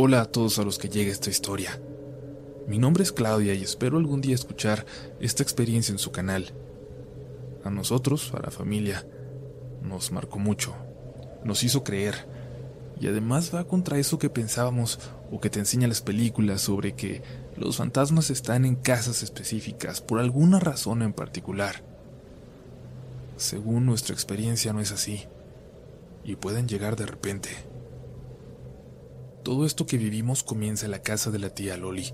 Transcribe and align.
Hola 0.00 0.20
a 0.20 0.26
todos 0.26 0.60
a 0.60 0.62
los 0.62 0.78
que 0.78 0.88
llegue 0.88 1.10
esta 1.10 1.28
historia. 1.28 1.76
Mi 2.68 2.78
nombre 2.78 3.02
es 3.02 3.10
Claudia 3.10 3.52
y 3.54 3.64
espero 3.64 3.98
algún 3.98 4.20
día 4.20 4.36
escuchar 4.36 4.86
esta 5.18 5.42
experiencia 5.42 5.90
en 5.90 5.98
su 5.98 6.12
canal. 6.12 6.52
A 7.64 7.70
nosotros, 7.70 8.32
a 8.32 8.40
la 8.40 8.52
familia, 8.52 9.04
nos 9.82 10.12
marcó 10.12 10.38
mucho, 10.38 10.72
nos 11.42 11.64
hizo 11.64 11.82
creer, 11.82 12.14
y 13.00 13.08
además 13.08 13.52
va 13.52 13.66
contra 13.66 13.98
eso 13.98 14.20
que 14.20 14.30
pensábamos 14.30 15.00
o 15.32 15.40
que 15.40 15.50
te 15.50 15.58
enseñan 15.58 15.88
las 15.88 16.00
películas 16.00 16.60
sobre 16.60 16.92
que 16.94 17.22
los 17.56 17.76
fantasmas 17.76 18.30
están 18.30 18.64
en 18.64 18.76
casas 18.76 19.24
específicas 19.24 20.00
por 20.00 20.20
alguna 20.20 20.60
razón 20.60 21.02
en 21.02 21.12
particular. 21.12 21.82
Según 23.36 23.84
nuestra 23.84 24.14
experiencia 24.14 24.72
no 24.72 24.78
es 24.78 24.92
así, 24.92 25.24
y 26.22 26.36
pueden 26.36 26.68
llegar 26.68 26.94
de 26.94 27.06
repente. 27.06 27.50
Todo 29.48 29.64
esto 29.64 29.86
que 29.86 29.96
vivimos 29.96 30.42
comienza 30.42 30.84
en 30.84 30.90
la 30.90 31.00
casa 31.00 31.30
de 31.30 31.38
la 31.38 31.48
tía 31.48 31.78
Loli, 31.78 32.12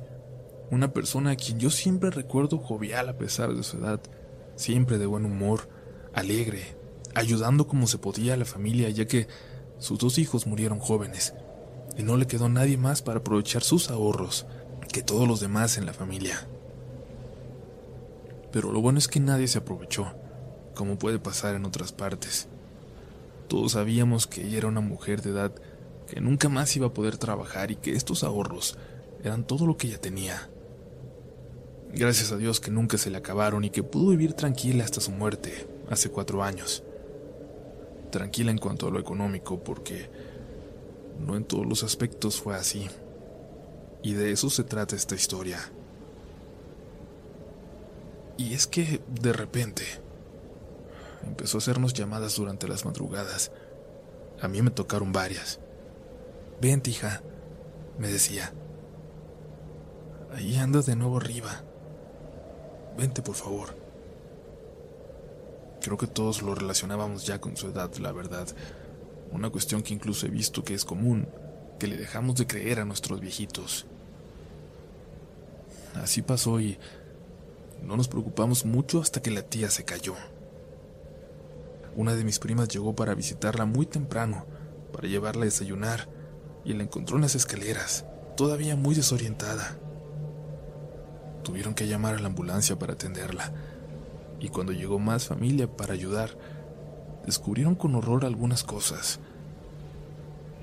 una 0.70 0.92
persona 0.92 1.32
a 1.32 1.36
quien 1.36 1.58
yo 1.58 1.68
siempre 1.68 2.10
recuerdo 2.10 2.58
jovial 2.58 3.08
a 3.08 3.18
pesar 3.18 3.52
de 3.52 3.64
su 3.64 3.78
edad, 3.78 4.00
siempre 4.54 4.98
de 4.98 5.06
buen 5.06 5.24
humor, 5.24 5.68
alegre, 6.12 6.76
ayudando 7.12 7.66
como 7.66 7.88
se 7.88 7.98
podía 7.98 8.34
a 8.34 8.36
la 8.36 8.44
familia 8.44 8.88
ya 8.90 9.06
que 9.06 9.26
sus 9.80 9.98
dos 9.98 10.18
hijos 10.18 10.46
murieron 10.46 10.78
jóvenes 10.78 11.34
y 11.98 12.04
no 12.04 12.16
le 12.16 12.28
quedó 12.28 12.48
nadie 12.48 12.76
más 12.76 13.02
para 13.02 13.18
aprovechar 13.18 13.64
sus 13.64 13.90
ahorros 13.90 14.46
que 14.92 15.02
todos 15.02 15.26
los 15.26 15.40
demás 15.40 15.76
en 15.76 15.86
la 15.86 15.92
familia. 15.92 16.46
Pero 18.52 18.70
lo 18.70 18.80
bueno 18.80 19.00
es 19.00 19.08
que 19.08 19.18
nadie 19.18 19.48
se 19.48 19.58
aprovechó, 19.58 20.14
como 20.76 21.00
puede 21.00 21.18
pasar 21.18 21.56
en 21.56 21.64
otras 21.64 21.90
partes. 21.90 22.46
Todos 23.48 23.72
sabíamos 23.72 24.28
que 24.28 24.46
ella 24.46 24.58
era 24.58 24.68
una 24.68 24.80
mujer 24.80 25.20
de 25.20 25.30
edad 25.30 25.52
que 26.14 26.20
nunca 26.20 26.48
más 26.48 26.76
iba 26.76 26.86
a 26.86 26.94
poder 26.94 27.18
trabajar 27.18 27.72
y 27.72 27.74
que 27.74 27.90
estos 27.90 28.22
ahorros 28.22 28.78
eran 29.24 29.44
todo 29.44 29.66
lo 29.66 29.76
que 29.76 29.88
ella 29.88 30.00
tenía. 30.00 30.48
Gracias 31.92 32.30
a 32.30 32.36
Dios 32.36 32.60
que 32.60 32.70
nunca 32.70 32.98
se 32.98 33.10
le 33.10 33.18
acabaron 33.18 33.64
y 33.64 33.70
que 33.70 33.82
pudo 33.82 34.10
vivir 34.10 34.34
tranquila 34.34 34.84
hasta 34.84 35.00
su 35.00 35.10
muerte, 35.10 35.66
hace 35.90 36.10
cuatro 36.10 36.44
años. 36.44 36.84
Tranquila 38.12 38.52
en 38.52 38.58
cuanto 38.58 38.86
a 38.86 38.92
lo 38.92 39.00
económico, 39.00 39.58
porque 39.64 40.08
no 41.18 41.34
en 41.34 41.42
todos 41.42 41.66
los 41.66 41.82
aspectos 41.82 42.40
fue 42.40 42.54
así. 42.54 42.86
Y 44.00 44.12
de 44.12 44.30
eso 44.30 44.50
se 44.50 44.62
trata 44.62 44.94
esta 44.94 45.16
historia. 45.16 45.58
Y 48.36 48.54
es 48.54 48.68
que, 48.68 49.00
de 49.20 49.32
repente, 49.32 49.82
empezó 51.26 51.56
a 51.56 51.58
hacernos 51.58 51.92
llamadas 51.92 52.36
durante 52.36 52.68
las 52.68 52.84
madrugadas. 52.84 53.50
A 54.40 54.46
mí 54.46 54.62
me 54.62 54.70
tocaron 54.70 55.10
varias. 55.12 55.58
Vente, 56.60 56.90
hija, 56.90 57.22
me 57.98 58.08
decía. 58.08 58.52
Ahí 60.34 60.56
andas 60.56 60.86
de 60.86 60.96
nuevo 60.96 61.18
arriba. 61.18 61.62
Vente, 62.96 63.22
por 63.22 63.34
favor. 63.34 63.76
Creo 65.80 65.98
que 65.98 66.06
todos 66.06 66.42
lo 66.42 66.54
relacionábamos 66.54 67.26
ya 67.26 67.40
con 67.40 67.56
su 67.56 67.68
edad, 67.68 67.92
la 67.96 68.12
verdad. 68.12 68.48
Una 69.32 69.50
cuestión 69.50 69.82
que 69.82 69.94
incluso 69.94 70.26
he 70.26 70.30
visto 70.30 70.64
que 70.64 70.74
es 70.74 70.84
común, 70.84 71.28
que 71.78 71.86
le 71.86 71.96
dejamos 71.96 72.36
de 72.36 72.46
creer 72.46 72.80
a 72.80 72.84
nuestros 72.84 73.20
viejitos. 73.20 73.86
Así 75.94 76.22
pasó 76.22 76.60
y 76.60 76.78
no 77.82 77.96
nos 77.96 78.08
preocupamos 78.08 78.64
mucho 78.64 79.00
hasta 79.00 79.20
que 79.20 79.30
la 79.30 79.42
tía 79.42 79.70
se 79.70 79.84
cayó. 79.84 80.14
Una 81.96 82.14
de 82.14 82.24
mis 82.24 82.38
primas 82.38 82.68
llegó 82.68 82.94
para 82.94 83.14
visitarla 83.14 83.66
muy 83.66 83.86
temprano, 83.86 84.46
para 84.92 85.06
llevarla 85.06 85.42
a 85.42 85.46
desayunar, 85.46 86.08
y 86.64 86.72
la 86.72 86.82
encontró 86.82 87.16
en 87.16 87.22
las 87.22 87.34
escaleras, 87.34 88.04
todavía 88.36 88.76
muy 88.76 88.94
desorientada. 88.94 89.76
Tuvieron 91.42 91.74
que 91.74 91.86
llamar 91.86 92.14
a 92.14 92.20
la 92.20 92.26
ambulancia 92.26 92.78
para 92.78 92.94
atenderla, 92.94 93.52
y 94.40 94.48
cuando 94.48 94.72
llegó 94.72 94.98
más 94.98 95.26
familia 95.26 95.66
para 95.66 95.92
ayudar, 95.92 96.36
descubrieron 97.26 97.74
con 97.74 97.94
horror 97.94 98.24
algunas 98.24 98.64
cosas. 98.64 99.20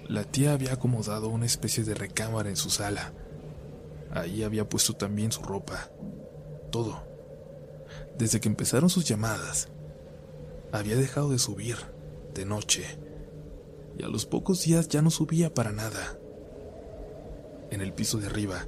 La 0.08 0.24
tía 0.24 0.54
había 0.54 0.74
acomodado 0.74 1.30
una 1.30 1.46
especie 1.46 1.84
de 1.84 1.94
recámara 1.94 2.50
en 2.50 2.58
su 2.58 2.70
sala. 2.70 3.14
Ahí 4.12 4.44
había 4.44 4.68
puesto 4.68 4.94
también 4.94 5.32
su 5.32 5.42
ropa. 5.42 5.90
Todo. 6.72 7.04
Desde 8.18 8.40
que 8.40 8.50
empezaron 8.50 8.90
sus 8.90 9.06
llamadas, 9.06 9.70
había 10.72 10.96
dejado 10.96 11.30
de 11.30 11.40
subir, 11.40 11.78
de 12.34 12.46
noche, 12.46 12.86
y 13.98 14.04
a 14.04 14.08
los 14.08 14.26
pocos 14.26 14.64
días 14.64 14.88
ya 14.88 15.02
no 15.02 15.10
subía 15.10 15.54
para 15.54 15.72
nada. 15.72 16.18
En 17.70 17.82
el 17.82 17.94
piso 17.94 18.18
de 18.18 18.28
arriba, 18.28 18.68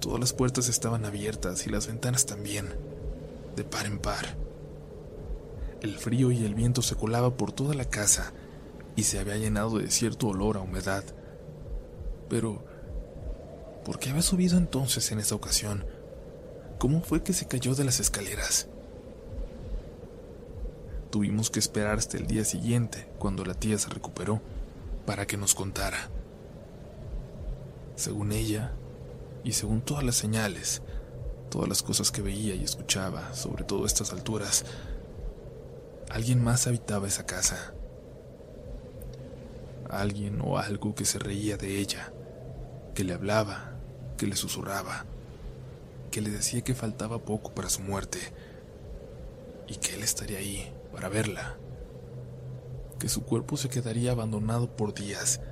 todas 0.00 0.20
las 0.20 0.32
puertas 0.32 0.68
estaban 0.68 1.04
abiertas 1.04 1.66
y 1.66 1.70
las 1.70 1.86
ventanas 1.86 2.26
también, 2.26 2.68
de 3.54 3.64
par 3.64 3.86
en 3.86 3.98
par. 3.98 4.36
El 5.80 5.98
frío 5.98 6.32
y 6.32 6.44
el 6.44 6.54
viento 6.54 6.82
se 6.82 6.96
colaba 6.96 7.36
por 7.36 7.52
toda 7.52 7.74
la 7.74 7.84
casa 7.84 8.32
y 8.96 9.04
se 9.04 9.18
había 9.18 9.36
llenado 9.36 9.78
de 9.78 9.90
cierto 9.90 10.28
olor 10.28 10.56
a 10.56 10.60
humedad. 10.60 11.04
Pero, 12.28 12.64
¿por 13.84 13.98
qué 13.98 14.10
había 14.10 14.22
subido 14.22 14.58
entonces 14.58 15.12
en 15.12 15.20
esa 15.20 15.34
ocasión? 15.34 15.84
¿Cómo 16.78 17.02
fue 17.02 17.22
que 17.22 17.32
se 17.32 17.46
cayó 17.46 17.74
de 17.74 17.84
las 17.84 18.00
escaleras? 18.00 18.68
Tuvimos 21.10 21.50
que 21.50 21.60
esperar 21.60 21.98
hasta 21.98 22.16
el 22.16 22.26
día 22.26 22.44
siguiente, 22.44 23.08
cuando 23.18 23.44
la 23.44 23.54
tía 23.54 23.78
se 23.78 23.88
recuperó, 23.88 24.40
para 25.06 25.26
que 25.26 25.36
nos 25.36 25.54
contara. 25.54 26.10
Según 27.94 28.32
ella, 28.32 28.72
y 29.44 29.52
según 29.52 29.80
todas 29.80 30.02
las 30.02 30.16
señales, 30.16 30.82
todas 31.50 31.68
las 31.68 31.82
cosas 31.82 32.10
que 32.10 32.22
veía 32.22 32.54
y 32.54 32.64
escuchaba, 32.64 33.32
sobre 33.32 33.64
todo 33.64 33.86
estas 33.86 34.12
alturas, 34.12 34.64
alguien 36.10 36.42
más 36.42 36.66
habitaba 36.66 37.06
esa 37.06 37.24
casa. 37.24 37.72
Alguien 39.88 40.40
o 40.44 40.58
algo 40.58 40.96
que 40.96 41.04
se 41.04 41.20
reía 41.20 41.56
de 41.56 41.78
ella, 41.78 42.12
que 42.94 43.04
le 43.04 43.14
hablaba, 43.14 43.76
que 44.16 44.26
le 44.26 44.34
susurraba, 44.34 45.06
que 46.10 46.20
le 46.20 46.30
decía 46.30 46.62
que 46.62 46.74
faltaba 46.74 47.18
poco 47.18 47.54
para 47.54 47.70
su 47.70 47.82
muerte 47.82 48.18
y 49.68 49.76
que 49.76 49.94
él 49.94 50.02
estaría 50.02 50.38
ahí 50.38 50.72
para 50.96 51.10
verla, 51.10 51.58
que 52.98 53.10
su 53.10 53.22
cuerpo 53.22 53.58
se 53.58 53.68
quedaría 53.68 54.12
abandonado 54.12 54.74
por 54.74 54.94
días 54.94 55.42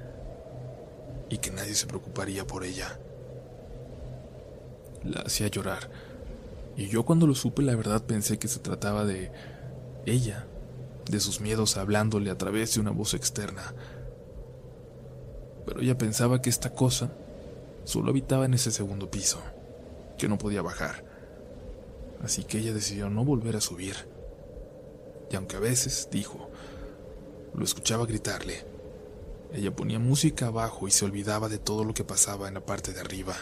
y 1.28 1.36
que 1.36 1.50
nadie 1.50 1.74
se 1.74 1.86
preocuparía 1.86 2.46
por 2.46 2.64
ella. 2.64 2.98
La 5.04 5.20
hacía 5.20 5.48
llorar, 5.48 5.90
y 6.78 6.88
yo 6.88 7.04
cuando 7.04 7.26
lo 7.26 7.34
supe 7.34 7.60
la 7.60 7.76
verdad 7.76 8.04
pensé 8.04 8.38
que 8.38 8.48
se 8.48 8.58
trataba 8.58 9.04
de 9.04 9.30
ella, 10.06 10.46
de 11.10 11.20
sus 11.20 11.42
miedos 11.42 11.76
hablándole 11.76 12.30
a 12.30 12.38
través 12.38 12.74
de 12.74 12.80
una 12.80 12.90
voz 12.90 13.12
externa. 13.12 13.74
Pero 15.66 15.82
ella 15.82 15.98
pensaba 15.98 16.40
que 16.40 16.48
esta 16.48 16.70
cosa 16.72 17.12
solo 17.84 18.08
habitaba 18.08 18.46
en 18.46 18.54
ese 18.54 18.70
segundo 18.70 19.10
piso, 19.10 19.42
que 20.16 20.26
no 20.26 20.38
podía 20.38 20.62
bajar. 20.62 21.04
Así 22.22 22.44
que 22.44 22.60
ella 22.60 22.72
decidió 22.72 23.10
no 23.10 23.26
volver 23.26 23.56
a 23.56 23.60
subir 23.60 24.13
y 25.30 25.36
aunque 25.36 25.56
a 25.56 25.60
veces, 25.60 26.08
dijo, 26.10 26.50
lo 27.54 27.64
escuchaba 27.64 28.06
gritarle, 28.06 28.64
ella 29.52 29.74
ponía 29.74 29.98
música 29.98 30.46
abajo 30.46 30.88
y 30.88 30.90
se 30.90 31.04
olvidaba 31.04 31.48
de 31.48 31.58
todo 31.58 31.84
lo 31.84 31.94
que 31.94 32.04
pasaba 32.04 32.48
en 32.48 32.54
la 32.54 32.66
parte 32.66 32.92
de 32.92 33.00
arriba. 33.00 33.34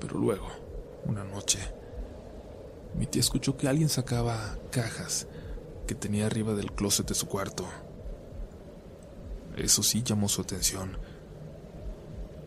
Pero 0.00 0.18
luego, 0.18 0.48
una 1.04 1.22
noche, 1.22 1.60
mi 2.98 3.06
tía 3.06 3.20
escuchó 3.20 3.56
que 3.56 3.68
alguien 3.68 3.88
sacaba 3.88 4.58
cajas 4.70 5.28
que 5.86 5.94
tenía 5.94 6.26
arriba 6.26 6.54
del 6.54 6.72
closet 6.72 7.06
de 7.06 7.14
su 7.14 7.28
cuarto. 7.28 7.64
Eso 9.56 9.82
sí 9.82 10.02
llamó 10.02 10.28
su 10.28 10.42
atención. 10.42 10.98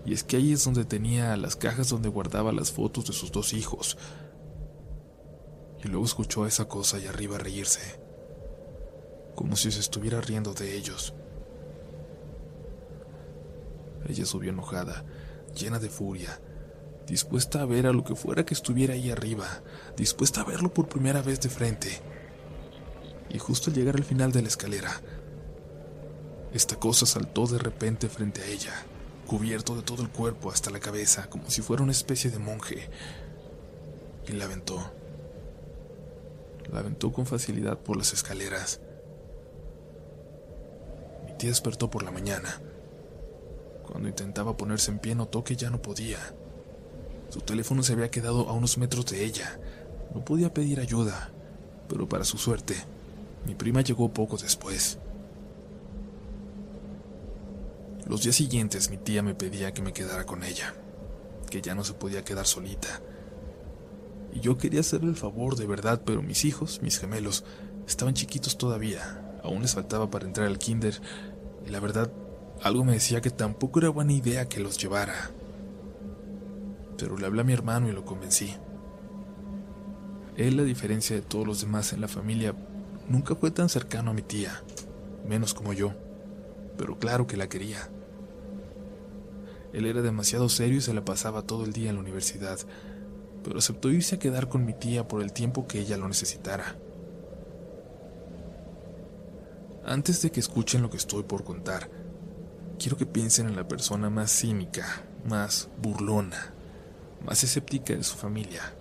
Y 0.06 0.14
es 0.14 0.24
que 0.24 0.38
ahí 0.38 0.52
es 0.52 0.66
donde 0.66 0.86
tenía 0.86 1.36
las 1.38 1.56
cajas 1.56 1.90
donde 1.90 2.10
guardaba 2.10 2.52
las 2.52 2.72
fotos 2.72 3.08
de 3.08 3.14
sus 3.14 3.32
dos 3.32 3.54
hijos, 3.54 3.98
y 5.86 5.88
luego 5.88 6.06
escuchó 6.06 6.44
a 6.44 6.48
esa 6.48 6.66
cosa 6.68 6.98
allá 6.98 7.12
arriba 7.12 7.38
reírse, 7.38 7.80
como 9.36 9.56
si 9.56 9.72
se 9.72 9.80
estuviera 9.80 10.20
riendo 10.20 10.56
de 10.56 10.76
ellos. 10.76 11.14
Ella 14.10 14.26
subió 14.26 14.50
enojada, 14.50 15.06
llena 15.56 15.78
de 15.78 15.90
furia, 15.90 16.42
dispuesta 17.06 17.62
a 17.62 17.66
ver 17.66 17.86
a 17.86 17.94
lo 17.94 18.04
que 18.04 18.16
fuera 18.16 18.46
que 18.46 18.56
estuviera 18.56 18.96
ahí 18.96 19.12
arriba, 19.12 19.62
dispuesta 19.96 20.42
a 20.42 20.44
verlo 20.44 20.74
por 20.74 20.90
primera 20.90 21.22
vez 21.22 21.40
de 21.42 21.50
frente. 21.50 22.02
Y 23.30 23.38
justo 23.38 23.70
al 23.70 23.76
llegar 23.76 23.96
al 23.96 24.06
final 24.06 24.32
de 24.32 24.42
la 24.42 24.48
escalera, 24.48 25.02
esta 26.52 26.78
cosa 26.78 27.06
saltó 27.06 27.46
de 27.46 27.60
repente 27.60 28.10
frente 28.10 28.42
a 28.42 28.48
ella, 28.48 28.74
cubierto 29.28 29.76
de 29.76 29.84
todo 29.84 30.02
el 30.02 30.10
cuerpo 30.10 30.50
hasta 30.50 30.72
la 30.72 30.80
cabeza, 30.80 31.30
como 31.30 31.52
si 31.52 31.62
fuera 31.62 31.84
una 31.84 31.92
especie 31.92 32.32
de 32.32 32.40
monje, 32.40 32.90
y 34.28 34.32
la 34.32 34.46
aventó 34.46 34.95
la 36.72 36.80
aventó 36.80 37.12
con 37.12 37.26
facilidad 37.26 37.78
por 37.80 37.98
las 37.98 38.14
escaleras. 38.14 38.80
Mi 41.26 41.34
tía 41.38 41.50
despertó 41.50 41.90
por 41.90 42.04
la 42.04 42.12
mañana 42.12 42.62
Cuando 43.86 44.10
intentaba 44.10 44.58
ponerse 44.58 44.92
en 44.92 45.00
pie 45.00 45.16
notó 45.16 45.44
que 45.44 45.56
ya 45.56 45.70
no 45.70 45.82
podía. 45.82 46.20
Su 47.30 47.42
teléfono 47.42 47.84
se 47.84 47.94
había 47.94 48.10
quedado 48.12 48.50
a 48.50 48.54
unos 48.54 48.78
metros 48.78 49.06
de 49.08 49.24
ella. 49.24 49.60
No 50.14 50.24
podía 50.24 50.54
pedir 50.54 50.80
ayuda, 50.80 51.32
pero 51.88 52.08
para 52.08 52.24
su 52.24 52.38
suerte, 52.38 52.76
mi 53.46 53.56
prima 53.56 53.82
llegó 53.82 54.12
poco 54.12 54.38
después. 54.38 54.98
Los 58.08 58.24
días 58.24 58.36
siguientes 58.36 58.90
mi 58.90 58.98
tía 58.98 59.24
me 59.24 59.34
pedía 59.34 59.74
que 59.74 59.82
me 59.82 59.94
quedara 59.94 60.26
con 60.26 60.44
ella, 60.44 60.74
que 61.50 61.62
ya 61.62 61.76
no 61.76 61.84
se 61.84 61.94
podía 61.94 62.24
quedar 62.24 62.46
solita. 62.46 63.02
Y 64.36 64.42
yo 64.42 64.58
quería 64.58 64.82
hacerle 64.82 65.10
el 65.10 65.16
favor 65.16 65.56
de 65.56 65.66
verdad, 65.66 66.02
pero 66.06 66.22
mis 66.22 66.44
hijos, 66.44 66.82
mis 66.84 67.00
gemelos, 67.00 67.46
estaban 67.88 68.14
chiquitos 68.14 68.58
todavía, 68.58 69.40
aún 69.42 69.62
les 69.62 69.74
faltaba 69.74 70.12
para 70.12 70.26
entrar 70.26 70.46
al 70.48 70.60
kinder, 70.60 71.02
y 71.66 71.70
la 71.70 71.80
verdad, 71.80 72.12
algo 72.62 72.84
me 72.84 72.92
decía 72.92 73.22
que 73.22 73.30
tampoco 73.30 73.80
era 73.80 73.90
buena 73.90 74.12
idea 74.12 74.50
que 74.50 74.60
los 74.60 74.78
llevara. 74.78 75.32
Pero 76.98 77.18
le 77.18 77.26
hablé 77.26 77.42
a 77.42 77.46
mi 77.46 77.54
hermano 77.54 77.88
y 77.88 77.94
lo 77.94 78.04
convencí. 78.04 78.54
Él, 80.36 80.60
a 80.60 80.64
diferencia 80.64 81.16
de 81.16 81.22
todos 81.22 81.48
los 81.48 81.62
demás 81.62 81.94
en 81.94 82.02
la 82.02 82.10
familia, 82.10 82.54
nunca 83.08 83.36
fue 83.36 83.52
tan 83.52 83.70
cercano 83.70 84.12
a 84.12 84.14
mi 84.14 84.22
tía, 84.22 84.64
menos 85.26 85.54
como 85.54 85.72
yo, 85.72 85.94
pero 86.78 87.00
claro 87.00 87.26
que 87.26 87.38
la 87.38 87.48
quería. 87.48 87.90
Él 89.72 89.86
era 89.86 90.02
demasiado 90.02 90.50
serio 90.50 90.80
y 90.80 90.82
se 90.82 90.94
la 90.94 91.06
pasaba 91.06 91.42
todo 91.44 91.64
el 91.64 91.72
día 91.72 91.90
en 91.90 91.96
la 91.96 92.02
universidad, 92.02 92.60
pero 93.46 93.60
aceptó 93.60 93.92
irse 93.92 94.16
a 94.16 94.20
quedar 94.20 94.50
con 94.50 94.66
mi 94.66 94.74
tía 94.74 95.08
por 95.08 95.22
el 95.22 95.32
tiempo 95.32 95.68
que 95.68 95.80
ella 95.80 95.98
lo 95.98 96.08
necesitara. 96.08 96.76
Antes 99.86 100.24
de 100.24 100.32
que 100.32 100.40
escuchen 100.40 100.82
lo 100.82 100.90
que 100.90 100.98
estoy 100.98 101.22
por 101.22 101.44
contar, 101.44 101.92
quiero 102.80 102.98
que 102.98 103.06
piensen 103.06 103.48
en 103.48 103.56
la 103.56 103.68
persona 103.68 104.10
más 104.10 104.32
cínica, 104.32 105.04
más 105.30 105.70
burlona, 105.80 106.56
más 107.24 107.44
escéptica 107.44 107.94
de 107.94 108.04
su 108.04 108.18
familia. 108.18 108.74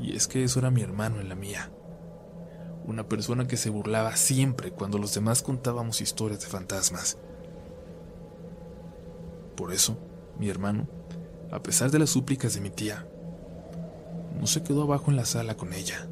Y 0.00 0.14
es 0.14 0.28
que 0.28 0.44
eso 0.44 0.60
era 0.60 0.70
mi 0.70 0.82
hermano 0.82 1.20
en 1.20 1.28
la 1.28 1.34
mía. 1.34 1.72
Una 2.86 3.08
persona 3.08 3.48
que 3.48 3.56
se 3.56 3.70
burlaba 3.70 4.14
siempre 4.14 4.70
cuando 4.70 4.98
los 4.98 5.12
demás 5.12 5.42
contábamos 5.42 6.00
historias 6.00 6.42
de 6.42 6.46
fantasmas. 6.46 7.18
Por 9.56 9.72
eso, 9.72 9.98
mi 10.38 10.48
hermano, 10.48 10.86
a 11.54 11.62
pesar 11.62 11.92
de 11.92 12.00
las 12.00 12.10
súplicas 12.10 12.54
de 12.54 12.60
mi 12.60 12.68
tía, 12.68 13.06
no 14.40 14.48
se 14.48 14.64
quedó 14.64 14.82
abajo 14.82 15.12
en 15.12 15.16
la 15.16 15.24
sala 15.24 15.56
con 15.56 15.72
ella. 15.72 16.08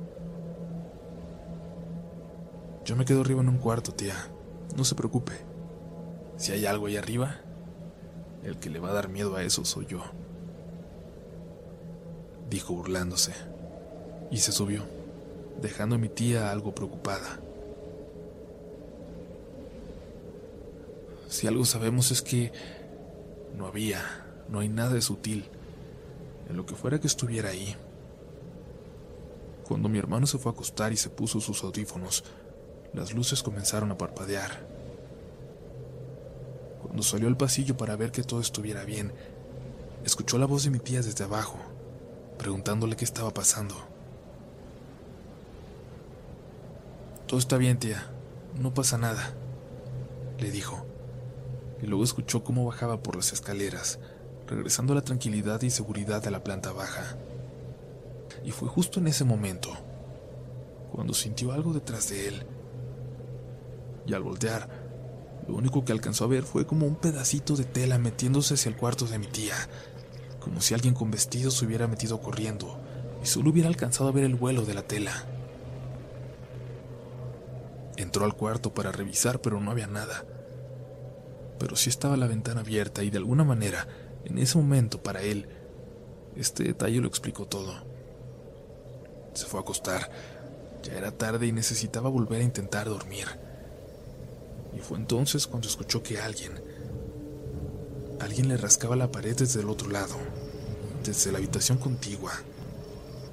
Yo 2.84 2.94
me 2.94 3.04
quedo 3.04 3.22
arriba 3.22 3.40
en 3.40 3.48
un 3.48 3.58
cuarto, 3.58 3.92
tía. 3.92 4.14
No 4.76 4.84
se 4.84 4.94
preocupe. 4.94 5.32
Si 6.36 6.52
hay 6.52 6.64
algo 6.64 6.86
ahí 6.86 6.96
arriba, 6.96 7.40
el 8.44 8.58
que 8.58 8.70
le 8.70 8.78
va 8.78 8.90
a 8.90 8.92
dar 8.92 9.08
miedo 9.08 9.34
a 9.34 9.42
eso 9.42 9.64
soy 9.64 9.86
yo. 9.86 10.00
Dijo 12.48 12.74
burlándose. 12.74 13.32
Y 14.30 14.36
se 14.36 14.52
subió, 14.52 14.84
dejando 15.60 15.96
a 15.96 15.98
mi 15.98 16.08
tía 16.08 16.52
algo 16.52 16.72
preocupada. 16.72 17.40
Si 21.28 21.48
algo 21.48 21.64
sabemos 21.64 22.12
es 22.12 22.22
que 22.22 22.52
no 23.56 23.66
había, 23.66 24.21
no 24.52 24.60
hay 24.60 24.68
nada 24.68 24.92
de 24.92 25.00
sutil 25.00 25.48
en 26.48 26.56
lo 26.56 26.66
que 26.66 26.74
fuera 26.74 27.00
que 27.00 27.06
estuviera 27.06 27.48
ahí. 27.48 27.74
Cuando 29.66 29.88
mi 29.88 29.98
hermano 29.98 30.26
se 30.26 30.36
fue 30.36 30.52
a 30.52 30.54
acostar 30.54 30.92
y 30.92 30.98
se 30.98 31.08
puso 31.08 31.40
sus 31.40 31.64
audífonos, 31.64 32.22
las 32.92 33.14
luces 33.14 33.42
comenzaron 33.42 33.90
a 33.90 33.96
parpadear. 33.96 34.66
Cuando 36.82 37.02
salió 37.02 37.28
al 37.28 37.36
pasillo 37.38 37.76
para 37.76 37.96
ver 37.96 38.12
que 38.12 38.22
todo 38.22 38.40
estuviera 38.40 38.84
bien, 38.84 39.12
escuchó 40.04 40.36
la 40.36 40.46
voz 40.46 40.64
de 40.64 40.70
mi 40.70 40.78
tía 40.78 41.00
desde 41.00 41.24
abajo, 41.24 41.58
preguntándole 42.36 42.96
qué 42.96 43.06
estaba 43.06 43.32
pasando. 43.32 43.74
Todo 47.26 47.40
está 47.40 47.56
bien, 47.56 47.78
tía. 47.78 48.06
No 48.60 48.74
pasa 48.74 48.98
nada, 48.98 49.32
le 50.38 50.50
dijo 50.50 50.84
y 51.82 51.86
luego 51.86 52.04
escuchó 52.04 52.44
cómo 52.44 52.64
bajaba 52.64 53.02
por 53.02 53.16
las 53.16 53.32
escaleras, 53.32 53.98
regresando 54.52 54.94
la 54.94 55.02
tranquilidad 55.02 55.62
y 55.62 55.70
seguridad 55.70 56.22
de 56.22 56.30
la 56.30 56.44
planta 56.44 56.72
baja. 56.72 57.16
Y 58.44 58.50
fue 58.50 58.68
justo 58.68 59.00
en 59.00 59.08
ese 59.08 59.24
momento, 59.24 59.70
cuando 60.92 61.14
sintió 61.14 61.52
algo 61.52 61.72
detrás 61.72 62.10
de 62.10 62.28
él. 62.28 62.46
Y 64.06 64.14
al 64.14 64.22
voltear, 64.22 64.68
lo 65.48 65.56
único 65.56 65.84
que 65.84 65.92
alcanzó 65.92 66.24
a 66.24 66.28
ver 66.28 66.42
fue 66.42 66.66
como 66.66 66.86
un 66.86 66.96
pedacito 66.96 67.56
de 67.56 67.64
tela 67.64 67.98
metiéndose 67.98 68.54
hacia 68.54 68.68
el 68.68 68.76
cuarto 68.76 69.06
de 69.06 69.18
mi 69.18 69.26
tía, 69.26 69.56
como 70.40 70.60
si 70.60 70.74
alguien 70.74 70.94
con 70.94 71.10
vestido 71.10 71.50
se 71.50 71.64
hubiera 71.64 71.86
metido 71.86 72.20
corriendo 72.20 72.78
y 73.22 73.26
solo 73.26 73.50
hubiera 73.50 73.68
alcanzado 73.68 74.08
a 74.08 74.12
ver 74.12 74.24
el 74.24 74.34
vuelo 74.34 74.64
de 74.64 74.74
la 74.74 74.82
tela. 74.82 75.12
Entró 77.96 78.24
al 78.24 78.34
cuarto 78.34 78.74
para 78.74 78.90
revisar, 78.90 79.40
pero 79.40 79.60
no 79.60 79.70
había 79.70 79.86
nada 79.86 80.24
pero 81.62 81.76
sí 81.76 81.90
estaba 81.90 82.16
la 82.16 82.26
ventana 82.26 82.62
abierta 82.62 83.04
y 83.04 83.10
de 83.10 83.18
alguna 83.18 83.44
manera, 83.44 83.86
en 84.24 84.38
ese 84.38 84.58
momento 84.58 85.02
para 85.02 85.22
él, 85.22 85.48
este 86.36 86.64
detalle 86.64 87.00
lo 87.00 87.08
explicó 87.08 87.46
todo. 87.46 87.72
Se 89.34 89.46
fue 89.46 89.60
a 89.60 89.62
acostar. 89.62 90.10
Ya 90.82 90.94
era 90.94 91.12
tarde 91.12 91.46
y 91.46 91.52
necesitaba 91.52 92.08
volver 92.08 92.40
a 92.40 92.44
intentar 92.44 92.88
dormir. 92.88 93.26
Y 94.76 94.80
fue 94.80 94.98
entonces 94.98 95.46
cuando 95.46 95.68
escuchó 95.68 96.02
que 96.02 96.18
alguien, 96.18 96.52
alguien 98.20 98.48
le 98.48 98.56
rascaba 98.56 98.96
la 98.96 99.12
pared 99.12 99.36
desde 99.36 99.60
el 99.60 99.68
otro 99.68 99.90
lado, 99.90 100.16
desde 101.04 101.30
la 101.30 101.38
habitación 101.38 101.78
contigua, 101.78 102.32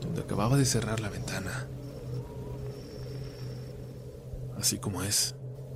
donde 0.02 0.22
acababa 0.22 0.58
de 0.58 0.66
cerrar 0.66 1.00
la 1.00 1.10
ventana. 1.10 1.68
Así 4.58 4.78
como 4.78 5.02
es, 5.04 5.36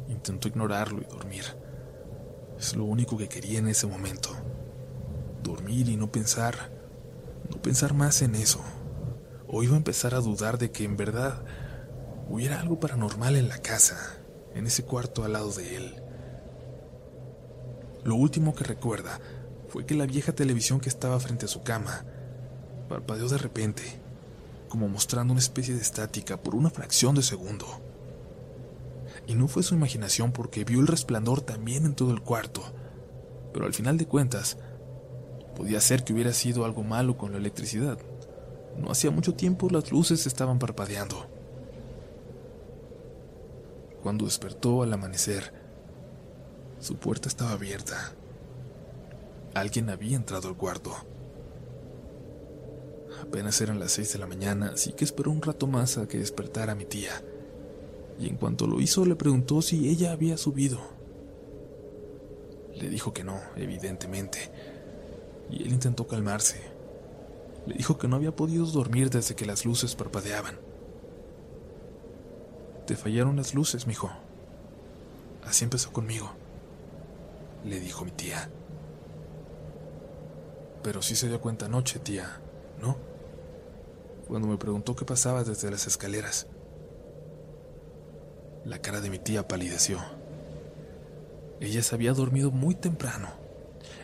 intentó 0.10 0.50
ignorarlo 0.50 1.01
y 1.01 1.06
dormir. 1.06 1.45
Es 2.60 2.75
lo 2.75 2.83
único 2.83 3.18
que 3.18 3.30
quería 3.30 3.60
en 3.60 3.69
ese 3.69 3.88
momento. 3.88 4.30
Dormir 5.43 5.89
y 5.89 5.97
no 5.97 6.11
pensar, 6.11 6.71
no 7.49 7.61
pensar 7.61 7.93
más 7.93 8.21
en 8.21 8.35
eso. 8.35 8.61
O 9.47 9.63
iba 9.63 9.73
a 9.73 9.77
empezar 9.77 10.15
a 10.15 10.21
dudar 10.21 10.57
de 10.57 10.71
que 10.71 10.83
en 10.83 10.97
verdad 10.97 11.43
hubiera 12.29 12.59
algo 12.59 12.79
paranormal 12.79 13.35
en 13.35 13.49
la 13.49 13.59
casa, 13.59 14.17
en 14.55 14.65
ese 14.65 14.83
cuarto 14.83 15.23
al 15.23 15.33
lado 15.33 15.51
de 15.51 15.75
él. 15.75 16.01
Lo 18.03 18.15
último 18.15 18.55
que 18.55 18.63
recuerda 18.63 19.19
fue 19.67 19.85
que 19.85 19.95
la 19.95 20.05
vieja 20.05 20.33
televisión 20.33 20.79
que 20.79 20.89
estaba 20.89 21.19
frente 21.19 21.45
a 21.45 21.50
su 21.50 21.63
cama 21.63 22.05
parpadeó 22.89 23.27
de 23.27 23.38
repente, 23.38 23.83
como 24.69 24.88
mostrando 24.88 25.33
una 25.33 25.41
especie 25.41 25.75
de 25.75 25.81
estática 25.81 26.41
por 26.41 26.55
una 26.55 26.69
fracción 26.69 27.15
de 27.15 27.23
segundo 27.23 27.65
y 29.27 29.35
no 29.35 29.47
fue 29.47 29.63
su 29.63 29.75
imaginación 29.75 30.31
porque 30.31 30.65
vio 30.65 30.79
el 30.79 30.88
resplandor 30.88 31.41
también 31.41 31.85
en 31.85 31.95
todo 31.95 32.12
el 32.12 32.21
cuarto. 32.21 32.62
Pero 33.53 33.65
al 33.65 33.73
final 33.73 33.97
de 33.97 34.07
cuentas, 34.07 34.57
podía 35.55 35.79
ser 35.79 36.03
que 36.03 36.13
hubiera 36.13 36.33
sido 36.33 36.65
algo 36.65 36.83
malo 36.83 37.17
con 37.17 37.31
la 37.31 37.38
electricidad. 37.38 37.98
No 38.77 38.91
hacía 38.91 39.12
mucho 39.12 39.33
tiempo 39.33 39.69
las 39.69 39.91
luces 39.91 40.25
estaban 40.25 40.60
parpadeando. 40.60 41.27
Cuando 44.01 44.25
despertó 44.25 44.83
al 44.83 44.91
amanecer, 44.91 45.53
su 46.79 46.95
puerta 46.98 47.29
estaba 47.29 47.51
abierta. 47.51 48.13
Alguien 49.53 49.89
había 49.89 50.17
entrado 50.17 50.50
al 50.50 50.57
cuarto. 50.57 50.93
Apenas 53.22 53.62
eran 53.62 53.79
las 53.79 53.93
seis 53.93 54.12
de 54.12 54.19
la 54.19 54.27
mañana, 54.27 54.72
así 54.74 54.91
que 54.93 55.05
esperó 55.05 55.31
un 55.31 55.41
rato 55.41 55.67
más 55.67 55.98
a 55.98 56.07
que 56.07 56.17
despertara 56.17 56.75
mi 56.75 56.86
tía 56.86 57.22
y 58.19 58.27
en 58.27 58.36
cuanto 58.36 58.67
lo 58.67 58.79
hizo 58.79 59.05
le 59.05 59.15
preguntó 59.15 59.62
si 59.62 59.89
ella 59.89 60.12
había 60.12 60.38
subido. 60.38 60.79
Le 62.75 62.89
dijo 62.89 63.13
que 63.13 63.24
no, 63.24 63.39
evidentemente, 63.55 64.39
y 65.53 65.63
él 65.63 65.74
intentó 65.74 66.07
calmarse. 66.07 66.60
Le 67.67 67.75
dijo 67.75 67.98
que 67.98 68.07
no 68.07 68.15
había 68.15 68.36
podido 68.36 68.65
dormir 68.65 69.10
desde 69.10 69.36
que 69.36 69.45
las 69.45 69.65
luces 69.65 69.95
parpadeaban. 69.95 70.57
Te 72.88 72.95
fallaron 72.95 73.36
las 73.36 73.53
luces, 73.53 73.86
mijo. 73.86 74.10
Así 75.45 75.63
empezó 75.63 75.93
conmigo, 75.93 76.31
le 77.63 77.79
dijo 77.79 78.03
mi 78.03 78.12
tía. 78.12 78.50
Pero 80.81 81.01
sí 81.01 81.15
se 81.15 81.27
dio 81.27 81.39
cuenta 81.39 81.67
anoche, 81.67 82.00
tía, 82.00 82.41
¿no? 82.81 82.98
Cuando 84.27 84.48
me 84.48 84.57
preguntó 84.57 84.95
qué 84.95 85.05
pasaba 85.05 85.43
desde 85.43 85.69
las 85.69 85.86
escaleras. 85.86 86.48
La 88.65 88.79
cara 88.79 89.01
de 89.01 89.10
mi 89.10 89.19
tía 89.19 89.48
palideció. 89.48 90.00
Ella 91.60 91.83
se 91.83 91.95
había 91.95 92.13
dormido 92.13 92.50
muy 92.51 92.75
temprano. 92.75 93.29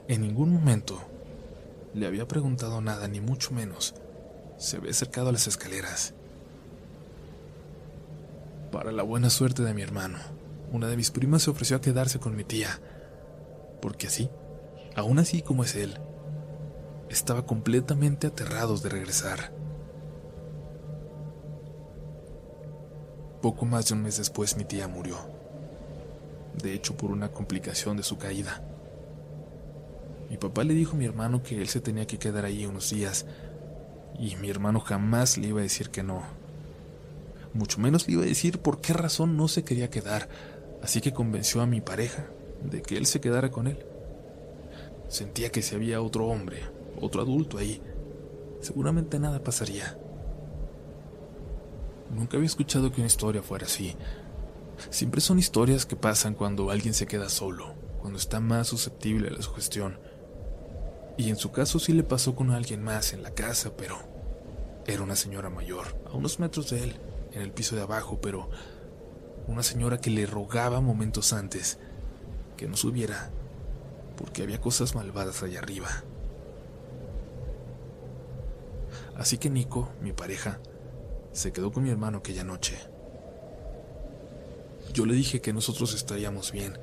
En 0.07 0.21
ningún 0.21 0.53
momento 0.53 1.08
le 1.99 2.07
había 2.07 2.27
preguntado 2.27 2.81
nada, 2.81 3.07
ni 3.07 3.21
mucho 3.21 3.51
menos. 3.51 3.93
Se 4.57 4.77
había 4.77 4.91
acercado 4.91 5.29
a 5.29 5.31
las 5.31 5.47
escaleras. 5.47 6.13
Para 8.71 8.91
la 8.91 9.03
buena 9.03 9.29
suerte 9.29 9.63
de 9.63 9.73
mi 9.73 9.81
hermano, 9.81 10.17
una 10.71 10.87
de 10.87 10.97
mis 10.97 11.11
primas 11.11 11.43
se 11.43 11.51
ofreció 11.51 11.77
a 11.77 11.81
quedarse 11.81 12.19
con 12.19 12.35
mi 12.35 12.43
tía. 12.43 12.79
porque 13.81 14.07
así, 14.07 14.29
aún 14.97 15.19
así 15.19 15.41
como 15.41 15.63
es 15.63 15.75
él, 15.75 15.97
estaba 17.09 17.45
completamente 17.45 18.27
aterrados 18.27 18.83
de 18.83 18.89
regresar. 18.89 19.53
Poco 23.41 23.65
más 23.65 23.87
de 23.87 23.93
un 23.93 24.03
mes 24.03 24.17
después 24.17 24.57
mi 24.57 24.65
tía 24.65 24.89
murió, 24.89 25.17
de 26.61 26.73
hecho 26.73 26.97
por 26.97 27.11
una 27.11 27.31
complicación 27.31 27.95
de 27.95 28.03
su 28.03 28.17
caída. 28.17 28.68
Mi 30.29 30.37
papá 30.37 30.63
le 30.63 30.73
dijo 30.73 30.93
a 30.93 30.99
mi 30.99 31.05
hermano 31.05 31.41
que 31.41 31.59
él 31.59 31.67
se 31.67 31.81
tenía 31.81 32.05
que 32.05 32.19
quedar 32.19 32.45
ahí 32.45 32.65
unos 32.65 32.91
días, 32.91 33.25
y 34.19 34.35
mi 34.35 34.49
hermano 34.49 34.79
jamás 34.79 35.37
le 35.37 35.47
iba 35.47 35.59
a 35.59 35.63
decir 35.63 35.89
que 35.89 36.03
no. 36.03 36.23
Mucho 37.53 37.79
menos 37.79 38.07
le 38.07 38.13
iba 38.13 38.23
a 38.23 38.27
decir 38.27 38.59
por 38.59 38.79
qué 38.79 38.93
razón 38.93 39.37
no 39.37 39.47
se 39.47 39.63
quería 39.63 39.89
quedar, 39.89 40.29
así 40.83 41.01
que 41.01 41.13
convenció 41.13 41.61
a 41.61 41.65
mi 41.65 41.81
pareja 41.81 42.27
de 42.63 42.81
que 42.81 42.97
él 42.97 43.05
se 43.05 43.21
quedara 43.21 43.49
con 43.49 43.67
él. 43.67 43.79
Sentía 45.07 45.51
que 45.51 45.63
si 45.63 45.73
había 45.73 46.01
otro 46.01 46.27
hombre, 46.27 46.61
otro 47.01 47.21
adulto 47.21 47.57
ahí, 47.57 47.81
seguramente 48.61 49.17
nada 49.19 49.43
pasaría. 49.43 49.97
Nunca 52.15 52.37
había 52.37 52.47
escuchado 52.47 52.91
que 52.91 53.01
una 53.01 53.07
historia 53.07 53.41
fuera 53.41 53.65
así. 53.65 53.95
Siempre 54.91 55.21
son 55.21 55.39
historias 55.39 55.85
que 55.85 55.95
pasan 55.95 56.35
cuando 56.35 56.69
alguien 56.69 56.93
se 56.93 57.07
queda 57.07 57.29
solo, 57.29 57.73
cuando 57.99 58.19
está 58.19 58.39
más 58.39 58.67
susceptible 58.67 59.29
a 59.29 59.31
la 59.31 59.41
sugestión. 59.41 59.97
Y 61.19 61.29
en 61.29 61.35
su 61.35 61.51
caso 61.51 61.79
sí 61.79 61.91
le 61.91 62.03
pasó 62.03 62.33
con 62.33 62.51
alguien 62.51 62.81
más 62.81 63.11
en 63.11 63.23
la 63.23 63.31
casa, 63.31 63.73
pero 63.75 63.97
era 64.87 65.03
una 65.03 65.17
señora 65.17 65.49
mayor, 65.49 65.87
a 66.09 66.15
unos 66.15 66.39
metros 66.39 66.69
de 66.69 66.81
él, 66.81 66.95
en 67.33 67.41
el 67.41 67.51
piso 67.51 67.75
de 67.75 67.81
abajo, 67.81 68.21
pero 68.21 68.49
una 69.45 69.61
señora 69.61 69.99
que 69.99 70.11
le 70.11 70.25
rogaba 70.25 70.79
momentos 70.79 71.33
antes 71.33 71.77
que 72.55 72.69
no 72.69 72.77
subiera, 72.77 73.31
porque 74.15 74.43
había 74.43 74.61
cosas 74.61 74.95
malvadas 74.95 75.43
allá 75.43 75.59
arriba. 75.59 75.89
Así 79.17 79.39
que 79.39 79.49
Nico, 79.49 79.89
mi 80.01 80.13
pareja, 80.13 80.61
se 81.33 81.51
quedó 81.51 81.73
con 81.73 81.83
mi 81.83 81.89
hermano 81.89 82.19
aquella 82.19 82.45
noche. 82.45 82.77
Yo 84.93 85.05
le 85.05 85.15
dije 85.15 85.41
que 85.41 85.51
nosotros 85.51 85.93
estaríamos 85.93 86.53
bien, 86.53 86.77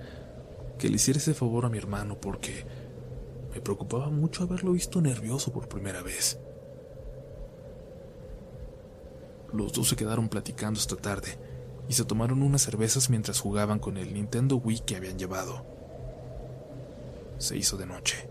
que 0.79 0.91
le 0.91 0.97
hiciera 0.97 1.21
ese 1.21 1.33
favor 1.33 1.65
a 1.65 1.71
mi 1.71 1.79
hermano 1.79 2.21
porque 2.21 2.86
me 3.57 3.63
preocupaba 3.63 4.11
mucho 4.11 4.43
haberlo 4.43 4.73
visto 4.73 5.01
nervioso 5.01 5.51
por 5.51 5.67
primera 5.67 6.03
vez. 6.03 6.39
Los 9.51 9.73
dos 9.73 9.89
se 9.89 9.97
quedaron 9.97 10.29
platicando 10.29 10.79
esta 10.79 10.97
tarde 10.97 11.39
y 11.89 11.95
se 11.95 12.05
tomaron 12.05 12.43
unas 12.43 12.61
cervezas 12.61 13.09
mientras 13.09 13.41
jugaban 13.41 13.79
con 13.79 13.97
el 13.97 14.13
Nintendo 14.13 14.57
Wii 14.57 14.81
que 14.81 14.97
habían 14.97 15.19
llevado. 15.19 15.65
Se 17.39 17.57
hizo 17.57 17.79
de 17.79 17.87
noche, 17.87 18.29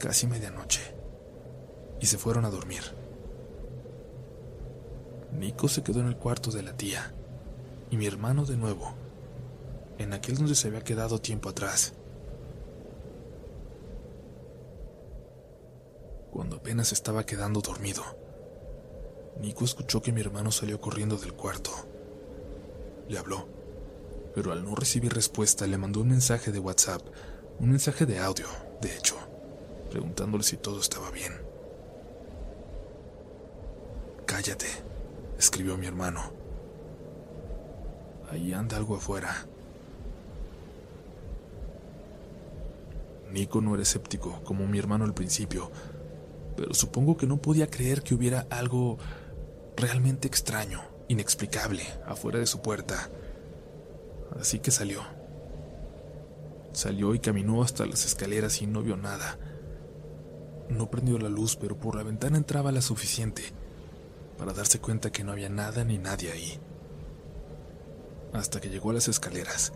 casi 0.00 0.26
medianoche, 0.26 0.80
y 2.00 2.06
se 2.06 2.18
fueron 2.18 2.44
a 2.44 2.50
dormir. 2.50 2.82
Nico 5.30 5.68
se 5.68 5.84
quedó 5.84 6.00
en 6.00 6.08
el 6.08 6.16
cuarto 6.16 6.50
de 6.50 6.64
la 6.64 6.76
tía 6.76 7.14
y 7.88 7.96
mi 7.96 8.06
hermano 8.06 8.44
de 8.44 8.56
nuevo, 8.56 8.94
en 9.98 10.12
aquel 10.12 10.38
donde 10.38 10.56
se 10.56 10.66
había 10.66 10.82
quedado 10.82 11.20
tiempo 11.20 11.50
atrás. 11.50 11.94
Cuando 16.34 16.56
apenas 16.56 16.90
estaba 16.90 17.24
quedando 17.24 17.60
dormido, 17.60 18.02
Nico 19.40 19.64
escuchó 19.64 20.02
que 20.02 20.10
mi 20.10 20.20
hermano 20.20 20.50
salió 20.50 20.80
corriendo 20.80 21.16
del 21.16 21.32
cuarto. 21.32 21.70
Le 23.08 23.18
habló, 23.18 23.46
pero 24.34 24.50
al 24.50 24.64
no 24.64 24.74
recibir 24.74 25.14
respuesta 25.14 25.64
le 25.68 25.78
mandó 25.78 26.00
un 26.00 26.08
mensaje 26.08 26.50
de 26.50 26.58
WhatsApp, 26.58 27.02
un 27.60 27.70
mensaje 27.70 28.04
de 28.04 28.18
audio, 28.18 28.48
de 28.80 28.96
hecho, 28.96 29.14
preguntándole 29.92 30.42
si 30.42 30.56
todo 30.56 30.80
estaba 30.80 31.08
bien. 31.12 31.32
Cállate, 34.26 34.66
escribió 35.38 35.78
mi 35.78 35.86
hermano. 35.86 36.32
Ahí 38.28 38.52
anda 38.52 38.76
algo 38.76 38.96
afuera. 38.96 39.46
Nico 43.30 43.60
no 43.60 43.74
era 43.74 43.84
escéptico, 43.84 44.42
como 44.42 44.66
mi 44.66 44.80
hermano 44.80 45.04
al 45.04 45.14
principio, 45.14 45.70
pero 46.56 46.74
supongo 46.74 47.16
que 47.16 47.26
no 47.26 47.38
podía 47.38 47.70
creer 47.70 48.02
que 48.02 48.14
hubiera 48.14 48.46
algo 48.50 48.98
realmente 49.76 50.28
extraño, 50.28 50.82
inexplicable, 51.08 51.82
afuera 52.06 52.38
de 52.38 52.46
su 52.46 52.62
puerta. 52.62 53.10
Así 54.38 54.58
que 54.58 54.70
salió. 54.70 55.02
Salió 56.72 57.14
y 57.14 57.20
caminó 57.20 57.62
hasta 57.62 57.86
las 57.86 58.04
escaleras 58.04 58.60
y 58.62 58.66
no 58.66 58.82
vio 58.82 58.96
nada. 58.96 59.38
No 60.68 60.90
prendió 60.90 61.18
la 61.18 61.28
luz, 61.28 61.56
pero 61.56 61.78
por 61.78 61.94
la 61.94 62.02
ventana 62.02 62.36
entraba 62.36 62.72
la 62.72 62.80
suficiente 62.80 63.42
para 64.38 64.52
darse 64.52 64.80
cuenta 64.80 65.12
que 65.12 65.24
no 65.24 65.32
había 65.32 65.48
nada 65.48 65.84
ni 65.84 65.98
nadie 65.98 66.32
ahí. 66.32 66.58
Hasta 68.32 68.60
que 68.60 68.68
llegó 68.68 68.90
a 68.90 68.94
las 68.94 69.06
escaleras, 69.06 69.72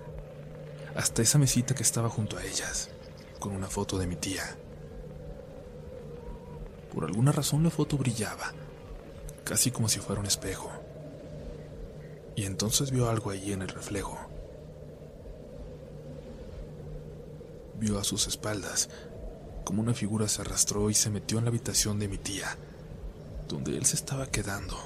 hasta 0.97 1.23
esa 1.23 1.39
mesita 1.39 1.75
que 1.75 1.83
estaba 1.83 2.09
junto 2.09 2.37
a 2.37 2.45
ellas, 2.45 2.91
con 3.39 3.55
una 3.55 3.69
foto 3.69 3.99
de 3.99 4.07
mi 4.07 4.17
tía. 4.17 4.43
Por 6.93 7.05
alguna 7.05 7.33
razón 7.33 7.63
la 7.63 7.71
foto 7.71 7.97
brillaba, 7.97 8.53
casi 9.45 9.71
como 9.71 9.89
si 9.89 10.01
fuera 10.01 10.21
un 10.21 10.27
espejo. 10.27 10.71
Y 12.37 12.45
entonces 12.45 12.91
vio 12.91 13.09
algo 13.09 13.31
allí 13.31 13.53
en 13.53 13.63
el 13.63 13.69
reflejo. 13.69 14.19
Vio 17.79 17.99
a 17.99 18.05
sus 18.05 18.27
espaldas 18.27 18.89
como 19.69 19.83
una 19.83 19.93
figura 19.93 20.27
se 20.29 20.41
arrastró 20.41 20.89
y 20.89 20.95
se 20.95 21.11
metió 21.11 21.37
en 21.37 21.45
la 21.45 21.51
habitación 21.51 21.99
de 21.99 22.09
mi 22.09 22.17
tía 22.17 22.57
donde 23.49 23.77
él 23.77 23.85
se 23.85 23.97
estaba 23.97 24.27
quedando. 24.27 24.77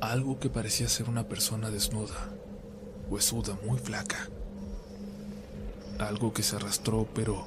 Algo 0.00 0.38
que 0.38 0.48
parecía 0.48 0.88
ser 0.88 1.10
una 1.10 1.28
persona 1.28 1.70
desnuda, 1.70 2.30
huesuda, 3.10 3.58
muy 3.62 3.78
flaca. 3.78 4.28
Algo 5.98 6.32
que 6.32 6.42
se 6.42 6.56
arrastró, 6.56 7.06
pero 7.14 7.44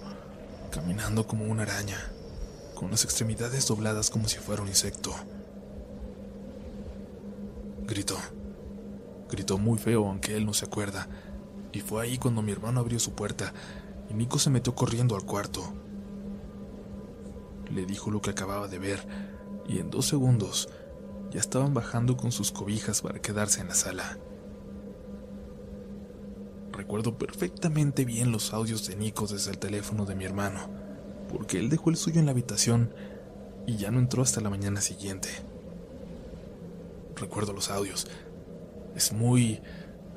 caminando 0.72 1.28
como 1.28 1.46
una 1.46 1.64
araña, 1.64 1.98
con 2.74 2.90
las 2.90 3.04
extremidades 3.04 3.68
dobladas 3.68 4.10
como 4.10 4.28
si 4.28 4.38
fuera 4.38 4.62
un 4.62 4.68
insecto. 4.68 5.14
Gritó. 7.86 8.18
Gritó 9.30 9.58
muy 9.58 9.78
feo, 9.78 10.08
aunque 10.08 10.36
él 10.36 10.46
no 10.46 10.54
se 10.54 10.66
acuerda. 10.66 11.08
Y 11.72 11.82
fue 11.82 12.04
ahí 12.04 12.18
cuando 12.18 12.42
mi 12.42 12.52
hermano 12.52 12.80
abrió 12.80 13.00
su 13.00 13.14
puerta 13.14 13.54
y 14.10 14.14
Nico 14.14 14.40
se 14.40 14.50
metió 14.50 14.74
corriendo 14.74 15.16
al 15.16 15.24
cuarto 15.24 15.74
le 17.74 17.86
dijo 17.86 18.12
lo 18.12 18.22
que 18.22 18.32
acababa 18.32 18.68
de 18.68 18.80
ver, 18.80 19.00
y 19.68 19.80
en 19.80 19.90
dos 19.90 20.08
segundos 20.08 20.70
ya 21.32 21.40
estaban 21.40 21.74
bajando 21.74 22.18
con 22.18 22.32
sus 22.32 22.52
cobijas 22.52 23.02
para 23.02 23.22
quedarse 23.22 23.62
en 23.62 23.70
la 23.70 23.76
sala. 23.76 24.18
Recuerdo 26.82 27.16
perfectamente 27.16 28.06
bien 28.06 28.32
los 28.32 28.54
audios 28.54 28.88
de 28.88 28.96
Nico 28.96 29.28
desde 29.28 29.52
el 29.52 29.60
teléfono 29.60 30.04
de 30.06 30.16
mi 30.16 30.26
hermano, 30.26 30.68
porque 31.30 31.60
él 31.60 31.70
dejó 31.70 31.92
el 31.92 31.96
suyo 31.96 32.20
en 32.20 32.26
la 32.26 32.32
habitación 32.32 32.92
y 33.68 33.78
ya 33.78 33.92
no 33.92 34.00
entró 34.00 34.24
hasta 34.24 34.42
la 34.42 34.50
mañana 34.50 34.82
siguiente. 34.82 35.30
Recuerdo 37.16 37.54
los 37.54 37.70
audios. 37.70 38.08
Es 38.96 39.14
muy 39.14 39.62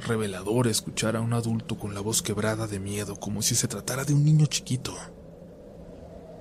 revelador 0.01 0.67
escuchar 0.67 1.17
a 1.17 1.21
un 1.21 1.35
adulto 1.35 1.79
con 1.79 1.93
la 1.93 2.01
voz 2.01 2.23
quebrada 2.23 2.67
de 2.67 2.81
miedo, 2.81 3.17
como 3.17 3.43
si 3.43 3.55
se 3.55 3.69
tratara 3.69 4.07
de 4.07 4.15
un 4.15 4.25
niño 4.25 4.47
chiquito. 4.47 4.95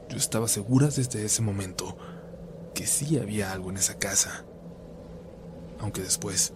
Yo 0.08 0.16
estaba 0.16 0.48
segura 0.48 0.88
desde 0.88 1.26
ese 1.26 1.42
momento 1.42 1.98
que 2.74 2.88
sí 2.88 3.18
había 3.18 3.52
algo 3.52 3.72
en 3.72 3.76
esa 3.76 4.00
casa, 4.00 4.46
aunque 5.80 6.02
después 6.02 6.54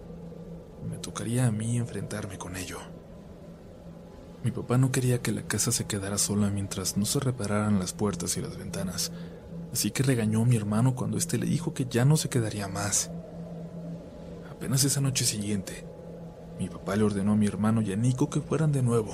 me 0.88 0.96
tocaría 0.96 1.46
a 1.46 1.52
mí 1.52 1.76
enfrentarme 1.76 2.38
con 2.38 2.56
ello. 2.56 2.78
Mi 4.44 4.52
papá 4.52 4.78
no 4.78 4.92
quería 4.92 5.20
que 5.20 5.32
la 5.32 5.42
casa 5.42 5.72
se 5.72 5.86
quedara 5.86 6.16
sola 6.16 6.48
mientras 6.48 6.96
no 6.96 7.04
se 7.04 7.18
repararan 7.18 7.80
las 7.80 7.92
puertas 7.92 8.36
y 8.36 8.40
las 8.40 8.56
ventanas, 8.56 9.10
así 9.72 9.90
que 9.90 10.04
regañó 10.04 10.42
a 10.42 10.44
mi 10.44 10.56
hermano 10.56 10.94
cuando 10.94 11.18
éste 11.18 11.38
le 11.38 11.46
dijo 11.46 11.74
que 11.74 11.86
ya 11.86 12.04
no 12.04 12.16
se 12.16 12.28
quedaría 12.28 12.68
más. 12.68 13.10
Apenas 14.50 14.84
esa 14.84 15.00
noche 15.00 15.24
siguiente, 15.24 15.84
mi 16.58 16.68
papá 16.68 16.94
le 16.94 17.02
ordenó 17.02 17.32
a 17.32 17.36
mi 17.36 17.46
hermano 17.46 17.82
y 17.82 17.92
a 17.92 17.96
Nico 17.96 18.30
que 18.30 18.40
fueran 18.40 18.70
de 18.70 18.82
nuevo, 18.82 19.12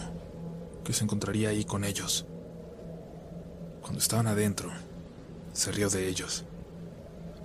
que 0.84 0.92
se 0.92 1.04
encontraría 1.04 1.48
ahí 1.48 1.64
con 1.64 1.84
ellos. 1.84 2.26
Cuando 3.80 4.00
estaban 4.00 4.26
adentro, 4.26 4.70
se 5.54 5.72
rió 5.72 5.88
de 5.88 6.08
ellos. 6.08 6.44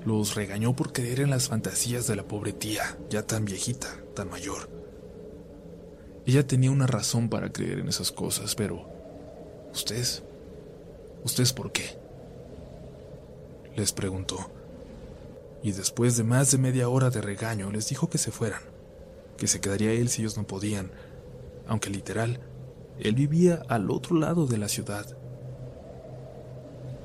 Los 0.05 0.35
regañó 0.35 0.75
por 0.75 0.91
creer 0.91 1.21
en 1.21 1.29
las 1.29 1.47
fantasías 1.47 2.07
de 2.07 2.15
la 2.17 2.23
pobre 2.23 2.53
tía, 2.53 2.97
ya 3.09 3.25
tan 3.25 3.45
viejita, 3.45 3.87
tan 4.15 4.29
mayor. 4.29 4.78
Ella 6.29 6.45
tenía 6.45 6.69
una 6.69 6.85
razón 6.85 7.27
para 7.27 7.51
creer 7.51 7.79
en 7.79 7.87
esas 7.87 8.11
cosas, 8.11 8.53
pero... 8.53 8.87
¿Ustedes? 9.73 10.21
¿Ustedes 11.23 11.53
por 11.53 11.71
qué? 11.71 11.97
Les 13.75 13.91
preguntó. 13.91 14.51
Y 15.63 15.71
después 15.71 16.17
de 16.17 16.23
más 16.23 16.51
de 16.51 16.59
media 16.59 16.87
hora 16.87 17.09
de 17.09 17.21
regaño, 17.21 17.71
les 17.71 17.89
dijo 17.89 18.11
que 18.11 18.19
se 18.19 18.29
fueran, 18.29 18.61
que 19.37 19.47
se 19.47 19.59
quedaría 19.59 19.91
él 19.91 20.07
si 20.07 20.21
ellos 20.21 20.37
no 20.37 20.45
podían, 20.45 20.91
aunque 21.67 21.89
literal 21.89 22.39
Él 22.99 23.15
vivía 23.15 23.63
al 23.67 23.89
otro 23.89 24.15
lado 24.15 24.45
de 24.45 24.59
la 24.59 24.69
ciudad. 24.69 25.07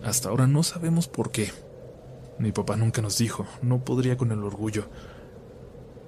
Hasta 0.02 0.28
ahora 0.28 0.46
no 0.46 0.62
sabemos 0.62 1.08
por 1.08 1.30
qué. 1.30 1.50
Mi 2.38 2.52
papá 2.52 2.76
nunca 2.76 3.00
nos 3.00 3.16
dijo, 3.16 3.46
no 3.62 3.86
podría 3.86 4.18
con 4.18 4.32
el 4.32 4.44
orgullo. 4.44 4.84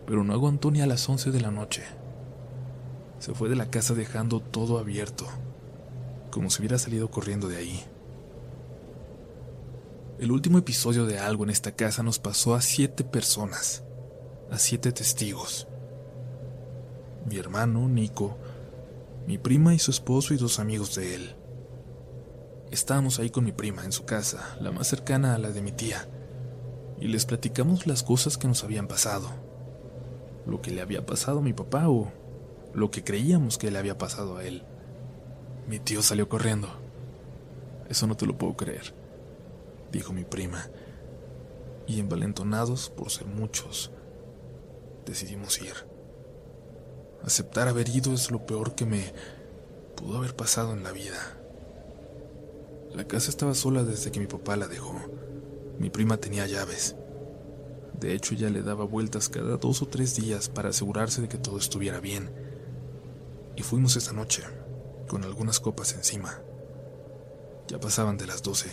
Pero 0.04 0.22
no 0.22 0.34
aguantó 0.34 0.70
ni 0.70 0.82
a 0.82 0.86
las 0.86 1.08
once 1.08 1.30
de 1.30 1.40
la 1.40 1.50
noche. 1.50 1.82
Se 3.18 3.34
fue 3.34 3.48
de 3.48 3.56
la 3.56 3.70
casa 3.70 3.94
dejando 3.94 4.40
todo 4.40 4.78
abierto, 4.78 5.26
como 6.30 6.50
si 6.50 6.60
hubiera 6.60 6.78
salido 6.78 7.10
corriendo 7.10 7.48
de 7.48 7.56
ahí. 7.56 7.84
El 10.18 10.32
último 10.32 10.58
episodio 10.58 11.06
de 11.06 11.18
algo 11.18 11.44
en 11.44 11.50
esta 11.50 11.72
casa 11.72 12.02
nos 12.02 12.18
pasó 12.18 12.54
a 12.54 12.62
siete 12.62 13.04
personas, 13.04 13.82
a 14.50 14.58
siete 14.58 14.92
testigos. 14.92 15.66
Mi 17.28 17.36
hermano, 17.36 17.88
Nico, 17.88 18.36
mi 19.26 19.38
prima 19.38 19.74
y 19.74 19.78
su 19.78 19.90
esposo 19.90 20.32
y 20.32 20.36
dos 20.36 20.58
amigos 20.58 20.94
de 20.94 21.14
él. 21.14 21.36
Estábamos 22.70 23.18
ahí 23.18 23.30
con 23.30 23.44
mi 23.44 23.52
prima 23.52 23.84
en 23.84 23.92
su 23.92 24.04
casa, 24.04 24.56
la 24.60 24.72
más 24.72 24.86
cercana 24.86 25.34
a 25.34 25.38
la 25.38 25.50
de 25.50 25.62
mi 25.62 25.72
tía, 25.72 26.08
y 27.00 27.08
les 27.08 27.26
platicamos 27.26 27.86
las 27.86 28.02
cosas 28.02 28.38
que 28.38 28.48
nos 28.48 28.64
habían 28.64 28.88
pasado. 28.88 29.28
Lo 30.46 30.62
que 30.62 30.70
le 30.70 30.80
había 30.80 31.04
pasado 31.04 31.40
a 31.40 31.42
mi 31.42 31.52
papá 31.52 31.88
o 31.88 32.10
lo 32.74 32.90
que 32.90 33.04
creíamos 33.04 33.58
que 33.58 33.70
le 33.70 33.78
había 33.78 33.98
pasado 33.98 34.36
a 34.36 34.44
él. 34.44 34.64
Mi 35.68 35.78
tío 35.78 36.02
salió 36.02 36.28
corriendo. 36.28 36.68
Eso 37.88 38.06
no 38.06 38.16
te 38.16 38.26
lo 38.26 38.36
puedo 38.36 38.56
creer 38.56 38.94
dijo 39.96 40.12
mi 40.12 40.24
prima, 40.24 40.68
y 41.86 42.00
envalentonados 42.00 42.90
por 42.90 43.10
ser 43.10 43.26
muchos, 43.26 43.90
decidimos 45.04 45.60
ir. 45.60 45.74
Aceptar 47.24 47.68
haber 47.68 47.88
ido 47.88 48.12
es 48.12 48.30
lo 48.30 48.44
peor 48.46 48.74
que 48.74 48.86
me 48.86 49.12
pudo 49.96 50.18
haber 50.18 50.34
pasado 50.34 50.72
en 50.72 50.82
la 50.82 50.92
vida. 50.92 51.38
La 52.94 53.06
casa 53.06 53.30
estaba 53.30 53.54
sola 53.54 53.84
desde 53.84 54.10
que 54.10 54.20
mi 54.20 54.26
papá 54.26 54.56
la 54.56 54.68
dejó. 54.68 54.94
Mi 55.78 55.90
prima 55.90 56.18
tenía 56.18 56.46
llaves. 56.46 56.96
De 57.98 58.14
hecho, 58.14 58.34
ya 58.34 58.50
le 58.50 58.62
daba 58.62 58.84
vueltas 58.84 59.28
cada 59.28 59.56
dos 59.56 59.82
o 59.82 59.86
tres 59.86 60.16
días 60.16 60.48
para 60.48 60.70
asegurarse 60.70 61.22
de 61.22 61.28
que 61.28 61.38
todo 61.38 61.58
estuviera 61.58 62.00
bien. 62.00 62.30
Y 63.56 63.62
fuimos 63.62 63.96
esa 63.96 64.12
noche, 64.12 64.42
con 65.08 65.24
algunas 65.24 65.60
copas 65.60 65.94
encima. 65.94 66.40
Ya 67.68 67.80
pasaban 67.80 68.18
de 68.18 68.26
las 68.26 68.42
doce. 68.42 68.68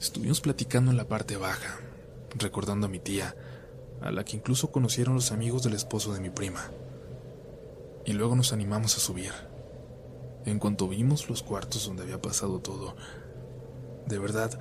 Estuvimos 0.00 0.40
platicando 0.40 0.90
en 0.90 0.96
la 0.96 1.08
parte 1.08 1.36
baja, 1.36 1.80
recordando 2.36 2.86
a 2.86 2.90
mi 2.90 2.98
tía, 2.98 3.34
a 4.00 4.10
la 4.10 4.24
que 4.24 4.36
incluso 4.36 4.70
conocieron 4.70 5.14
los 5.14 5.32
amigos 5.32 5.62
del 5.62 5.74
esposo 5.74 6.12
de 6.12 6.20
mi 6.20 6.30
prima. 6.30 6.70
Y 8.04 8.12
luego 8.12 8.36
nos 8.36 8.52
animamos 8.52 8.96
a 8.96 9.00
subir. 9.00 9.32
En 10.44 10.58
cuanto 10.58 10.88
vimos 10.88 11.28
los 11.28 11.42
cuartos 11.42 11.86
donde 11.86 12.02
había 12.02 12.20
pasado 12.20 12.60
todo, 12.60 12.96
de 14.06 14.18
verdad, 14.18 14.58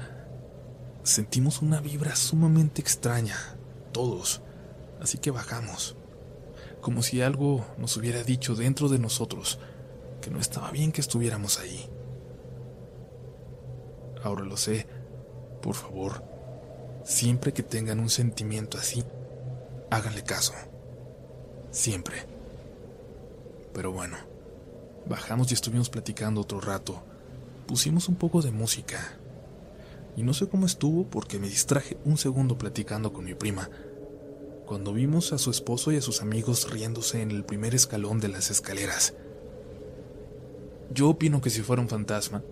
sentimos 1.04 1.62
una 1.62 1.80
vibra 1.80 2.16
sumamente 2.16 2.82
extraña, 2.82 3.38
todos, 3.94 4.42
así 5.02 5.18
que 5.18 5.32
bajamos, 5.32 5.96
como 6.82 7.02
si 7.04 7.22
algo 7.22 7.66
nos 7.78 7.98
hubiera 7.98 8.24
dicho 8.24 8.56
dentro 8.56 8.90
de 8.90 9.00
nosotros 9.00 9.60
que 10.22 10.30
no 10.30 10.40
estaba 10.40 10.72
bien 10.72 10.92
que 10.92 11.02
estuviéramos 11.02 11.60
ahí. 11.60 11.90
Ahora 14.24 14.44
lo 14.44 14.58
sé, 14.58 14.88
por 15.62 15.76
favor, 15.76 16.24
siempre 17.04 17.54
que 17.54 17.64
tengan 17.64 18.00
un 18.00 18.10
sentimiento 18.10 18.78
así, 18.78 19.04
háganle 19.90 20.24
caso. 20.24 20.54
Siempre. 21.72 22.26
Pero 23.74 23.92
bueno, 23.92 24.18
bajamos 25.08 25.52
y 25.52 25.54
estuvimos 25.54 25.90
platicando 25.90 26.42
otro 26.42 26.60
rato. 26.60 27.04
Pusimos 27.68 28.10
un 28.10 28.16
poco 28.16 28.42
de 28.42 28.52
música. 28.52 29.18
Y 30.16 30.24
no 30.24 30.34
sé 30.34 30.50
cómo 30.50 30.66
estuvo 30.66 31.06
porque 31.06 31.38
me 31.38 31.48
distraje 31.48 31.98
un 32.04 32.18
segundo 32.18 32.58
platicando 32.58 33.14
con 33.14 33.26
mi 33.26 33.36
prima, 33.36 33.70
cuando 34.68 34.94
vimos 34.94 35.32
a 35.32 35.38
su 35.38 35.50
esposo 35.50 35.94
y 35.94 35.98
a 35.98 36.02
sus 36.02 36.22
amigos 36.22 36.70
riéndose 36.70 37.22
en 37.22 37.32
el 37.32 37.46
primer 37.46 37.74
escalón 37.74 38.20
de 38.20 38.28
las 38.28 38.52
escaleras. 38.52 39.16
Yo 40.94 41.10
opino 41.10 41.42
que 41.42 41.50
si 41.50 41.62
fuera 41.62 41.82
un 41.82 41.88
fantasma, 41.88 42.44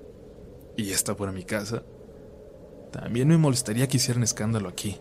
y 0.77 0.91
está 0.91 1.15
por 1.15 1.31
mi 1.33 1.43
casa, 1.43 1.83
también 2.91 3.27
me 3.27 3.37
molestaría 3.37 3.87
que 3.87 3.97
hicieran 3.97 4.23
escándalo 4.23 4.69
aquí, 4.69 4.97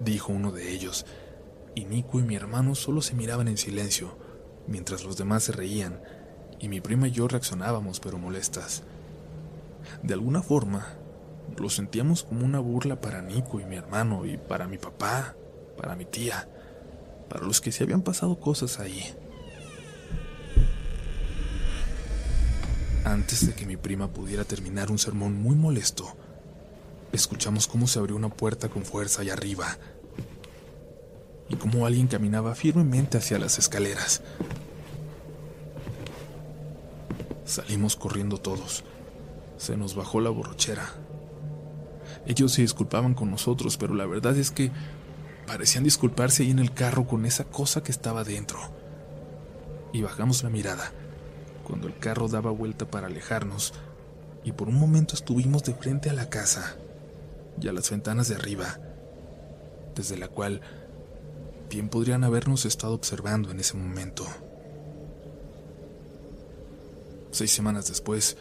dijo 0.00 0.32
uno 0.32 0.50
de 0.50 0.72
ellos, 0.72 1.06
y 1.76 1.84
Nico 1.84 2.18
y 2.18 2.22
mi 2.22 2.34
hermano 2.34 2.74
solo 2.74 3.00
se 3.00 3.14
miraban 3.14 3.46
en 3.46 3.56
silencio, 3.56 4.18
mientras 4.66 5.04
los 5.04 5.16
demás 5.16 5.44
se 5.44 5.52
reían, 5.52 6.02
y 6.58 6.68
mi 6.68 6.80
prima 6.80 7.06
y 7.06 7.12
yo 7.12 7.28
reaccionábamos 7.28 8.00
pero 8.00 8.18
molestas. 8.18 8.82
De 10.02 10.14
alguna 10.14 10.42
forma, 10.42 10.86
lo 11.56 11.70
sentíamos 11.70 12.24
como 12.24 12.44
una 12.44 12.58
burla 12.58 13.00
para 13.00 13.22
Nico 13.22 13.60
y 13.60 13.64
mi 13.64 13.76
hermano, 13.76 14.26
y 14.26 14.38
para 14.38 14.66
mi 14.66 14.78
papá, 14.78 15.36
para 15.76 15.96
mi 15.96 16.04
tía, 16.04 16.48
para 17.28 17.44
los 17.44 17.60
que 17.60 17.72
se 17.72 17.84
habían 17.84 18.02
pasado 18.02 18.38
cosas 18.38 18.80
ahí. 18.80 19.14
Antes 23.04 23.46
de 23.46 23.54
que 23.54 23.66
mi 23.66 23.76
prima 23.76 24.08
pudiera 24.08 24.44
terminar 24.44 24.90
un 24.90 24.98
sermón 24.98 25.34
muy 25.40 25.54
molesto, 25.54 26.16
escuchamos 27.12 27.66
cómo 27.66 27.86
se 27.86 27.98
abrió 27.98 28.16
una 28.16 28.30
puerta 28.30 28.68
con 28.68 28.84
fuerza 28.84 29.22
allá 29.22 29.34
arriba 29.34 29.76
y 31.48 31.56
cómo 31.56 31.86
alguien 31.86 32.06
caminaba 32.06 32.54
firmemente 32.54 33.18
hacia 33.18 33.38
las 33.38 33.58
escaleras. 33.58 34.22
Salimos 37.44 37.96
corriendo 37.96 38.38
todos. 38.38 38.84
Se 39.58 39.76
nos 39.76 39.94
bajó 39.94 40.20
la 40.20 40.30
borrachera. 40.30 40.88
Ellos 42.26 42.52
se 42.52 42.62
disculpaban 42.62 43.14
con 43.14 43.30
nosotros, 43.30 43.76
pero 43.76 43.94
la 43.94 44.06
verdad 44.06 44.36
es 44.36 44.50
que 44.50 44.70
parecían 45.46 45.84
disculparse 45.84 46.42
ahí 46.42 46.50
en 46.50 46.58
el 46.58 46.72
carro 46.72 47.06
con 47.06 47.26
esa 47.26 47.44
cosa 47.44 47.82
que 47.82 47.92
estaba 47.92 48.24
dentro. 48.24 48.58
Y 49.92 50.02
bajamos 50.02 50.42
la 50.42 50.50
mirada, 50.50 50.92
cuando 51.64 51.86
el 51.86 51.98
carro 51.98 52.28
daba 52.28 52.50
vuelta 52.50 52.86
para 52.90 53.06
alejarnos, 53.06 53.72
y 54.44 54.52
por 54.52 54.68
un 54.68 54.78
momento 54.78 55.14
estuvimos 55.14 55.64
de 55.64 55.74
frente 55.74 56.10
a 56.10 56.12
la 56.12 56.28
casa 56.28 56.76
y 57.60 57.68
a 57.68 57.72
las 57.72 57.90
ventanas 57.90 58.28
de 58.28 58.34
arriba, 58.34 58.78
desde 59.94 60.16
la 60.16 60.28
cual 60.28 60.60
bien 61.70 61.88
podrían 61.88 62.24
habernos 62.24 62.64
estado 62.66 62.94
observando 62.94 63.50
en 63.50 63.60
ese 63.60 63.76
momento. 63.76 64.26
Seis 67.30 67.52
semanas 67.52 67.88
después, 67.88 68.36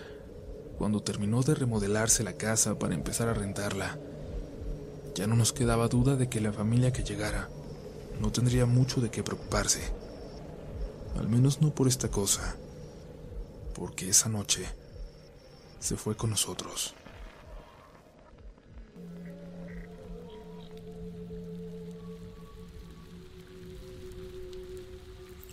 cuando 0.78 1.02
terminó 1.02 1.42
de 1.42 1.56
remodelarse 1.56 2.24
la 2.24 2.34
casa 2.34 2.78
para 2.78 2.94
empezar 2.94 3.30
a 3.30 3.34
rentarla, 3.34 3.98
ya 5.16 5.28
no 5.28 5.36
nos 5.36 5.54
quedaba 5.54 5.88
duda 5.88 6.16
de 6.16 6.30
que 6.30 6.42
la 6.42 6.52
familia 6.52 6.92
que 6.92 7.04
llegara 7.04 7.50
no 8.20 8.32
tendría 8.32 8.66
mucho 8.66 9.02
de 9.02 9.12
qué 9.12 9.24
preocuparse. 9.24 9.82
Al 11.18 11.28
menos 11.28 11.62
no 11.62 11.74
por 11.74 11.88
esta 11.88 12.10
cosa, 12.10 12.56
porque 13.76 14.10
esa 14.10 14.30
noche 14.30 14.66
se 15.80 15.96
fue 15.96 16.16
con 16.16 16.32
nosotros. 16.32 16.96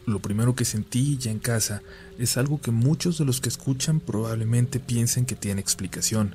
Lo 0.07 0.19
primero 0.19 0.57
que 0.57 0.65
sentí 0.65 1.19
ya 1.19 1.31
en 1.31 1.39
casa 1.39 1.83
es 2.19 2.37
algo 2.37 2.61
que 2.61 2.73
muchos 2.73 3.19
de 3.19 3.25
los 3.25 3.41
que 3.41 3.49
escuchan 3.49 4.01
probablemente 4.01 4.81
piensen 4.81 5.25
que 5.25 5.37
tiene 5.37 5.61
explicación. 5.61 6.35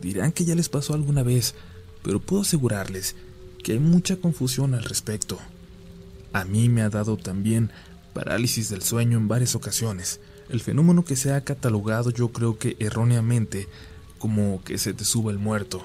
Dirán 0.00 0.32
que 0.32 0.44
ya 0.44 0.54
les 0.56 0.68
pasó 0.68 0.94
alguna 0.94 1.22
vez, 1.22 1.54
pero 2.04 2.20
puedo 2.20 2.42
asegurarles 2.42 3.16
que 3.64 3.72
hay 3.72 3.80
mucha 3.80 4.16
confusión 4.16 4.74
al 4.74 4.84
respecto. 4.84 5.38
A 6.32 6.44
mí 6.44 6.68
me 6.68 6.82
ha 6.82 6.90
dado 6.90 7.16
también 7.16 7.72
parálisis 8.12 8.68
del 8.68 8.82
sueño 8.82 9.18
en 9.18 9.26
varias 9.26 9.56
ocasiones, 9.56 10.20
el 10.48 10.60
fenómeno 10.60 11.04
que 11.04 11.16
se 11.16 11.32
ha 11.32 11.42
catalogado 11.42 12.10
yo 12.10 12.28
creo 12.28 12.58
que 12.58 12.76
erróneamente 12.78 13.66
como 14.18 14.62
que 14.62 14.78
se 14.78 14.92
te 14.92 15.04
suba 15.04 15.32
el 15.32 15.38
muerto. 15.38 15.84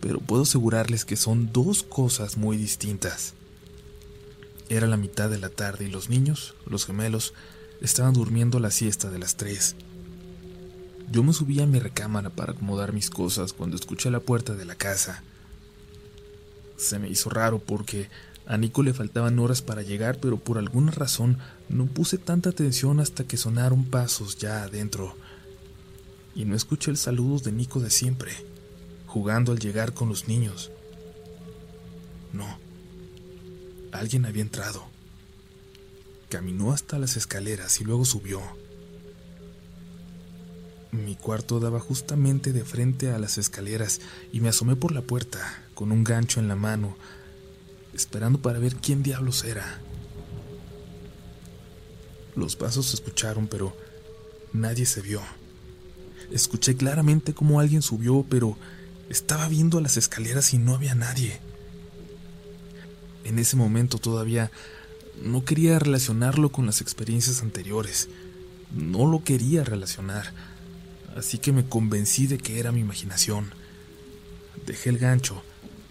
Pero 0.00 0.18
puedo 0.18 0.42
asegurarles 0.42 1.04
que 1.04 1.16
son 1.16 1.52
dos 1.52 1.84
cosas 1.84 2.36
muy 2.36 2.56
distintas. 2.56 3.34
Era 4.68 4.88
la 4.88 4.96
mitad 4.96 5.30
de 5.30 5.38
la 5.38 5.48
tarde 5.48 5.84
y 5.84 5.90
los 5.90 6.10
niños, 6.10 6.54
los 6.66 6.84
gemelos, 6.84 7.34
estaban 7.80 8.12
durmiendo 8.12 8.58
la 8.58 8.70
siesta 8.70 9.10
de 9.10 9.18
las 9.18 9.36
tres. 9.36 9.76
Yo 11.12 11.22
me 11.22 11.32
subí 11.32 11.60
a 11.60 11.66
mi 11.66 11.78
recámara 11.78 12.30
para 12.30 12.52
acomodar 12.52 12.92
mis 12.92 13.10
cosas 13.10 13.52
cuando 13.52 13.76
escuché 13.76 14.10
la 14.10 14.20
puerta 14.20 14.54
de 14.54 14.64
la 14.64 14.74
casa. 14.74 15.22
Se 16.76 16.98
me 16.98 17.08
hizo 17.08 17.30
raro 17.30 17.58
porque 17.58 18.08
a 18.46 18.56
Nico 18.56 18.82
le 18.82 18.94
faltaban 18.94 19.38
horas 19.38 19.62
para 19.62 19.82
llegar, 19.82 20.18
pero 20.18 20.38
por 20.38 20.58
alguna 20.58 20.90
razón 20.90 21.38
no 21.68 21.86
puse 21.86 22.18
tanta 22.18 22.50
atención 22.50 22.98
hasta 22.98 23.24
que 23.24 23.36
sonaron 23.36 23.84
pasos 23.84 24.38
ya 24.38 24.62
adentro. 24.62 25.14
Y 26.34 26.46
no 26.46 26.56
escuché 26.56 26.90
el 26.90 26.96
saludo 26.96 27.38
de 27.38 27.52
Nico 27.52 27.78
de 27.78 27.90
siempre, 27.90 28.32
jugando 29.06 29.52
al 29.52 29.58
llegar 29.58 29.92
con 29.92 30.08
los 30.08 30.26
niños. 30.26 30.72
No, 32.32 32.58
Alguien 33.92 34.24
había 34.24 34.40
entrado. 34.40 34.82
Caminó 36.30 36.72
hasta 36.72 36.98
las 36.98 37.18
escaleras 37.18 37.78
y 37.82 37.84
luego 37.84 38.06
subió. 38.06 38.40
Mi 40.92 41.16
cuarto 41.16 41.58
daba 41.58 41.80
justamente 41.80 42.52
de 42.52 42.66
frente 42.66 43.10
a 43.10 43.18
las 43.18 43.38
escaleras 43.38 44.02
y 44.30 44.40
me 44.40 44.50
asomé 44.50 44.76
por 44.76 44.92
la 44.92 45.00
puerta 45.00 45.64
con 45.74 45.90
un 45.90 46.04
gancho 46.04 46.38
en 46.38 46.48
la 46.48 46.54
mano, 46.54 46.98
esperando 47.94 48.42
para 48.42 48.58
ver 48.58 48.76
quién 48.76 49.02
diablos 49.02 49.44
era. 49.44 49.80
Los 52.36 52.56
pasos 52.56 52.88
se 52.88 52.96
escucharon, 52.96 53.48
pero 53.48 53.74
nadie 54.52 54.84
se 54.84 55.00
vio. 55.00 55.22
Escuché 56.30 56.76
claramente 56.76 57.32
cómo 57.32 57.58
alguien 57.58 57.80
subió, 57.80 58.26
pero 58.28 58.58
estaba 59.08 59.48
viendo 59.48 59.78
a 59.78 59.80
las 59.80 59.96
escaleras 59.96 60.52
y 60.52 60.58
no 60.58 60.74
había 60.74 60.94
nadie. 60.94 61.40
En 63.24 63.38
ese 63.38 63.56
momento 63.56 63.96
todavía 63.96 64.50
no 65.22 65.42
quería 65.46 65.78
relacionarlo 65.78 66.52
con 66.52 66.66
las 66.66 66.82
experiencias 66.82 67.40
anteriores. 67.40 68.10
No 68.76 69.06
lo 69.10 69.24
quería 69.24 69.64
relacionar. 69.64 70.51
Así 71.16 71.38
que 71.38 71.52
me 71.52 71.66
convencí 71.66 72.26
de 72.26 72.38
que 72.38 72.58
era 72.58 72.72
mi 72.72 72.80
imaginación. 72.80 73.52
Dejé 74.66 74.90
el 74.90 74.98
gancho 74.98 75.42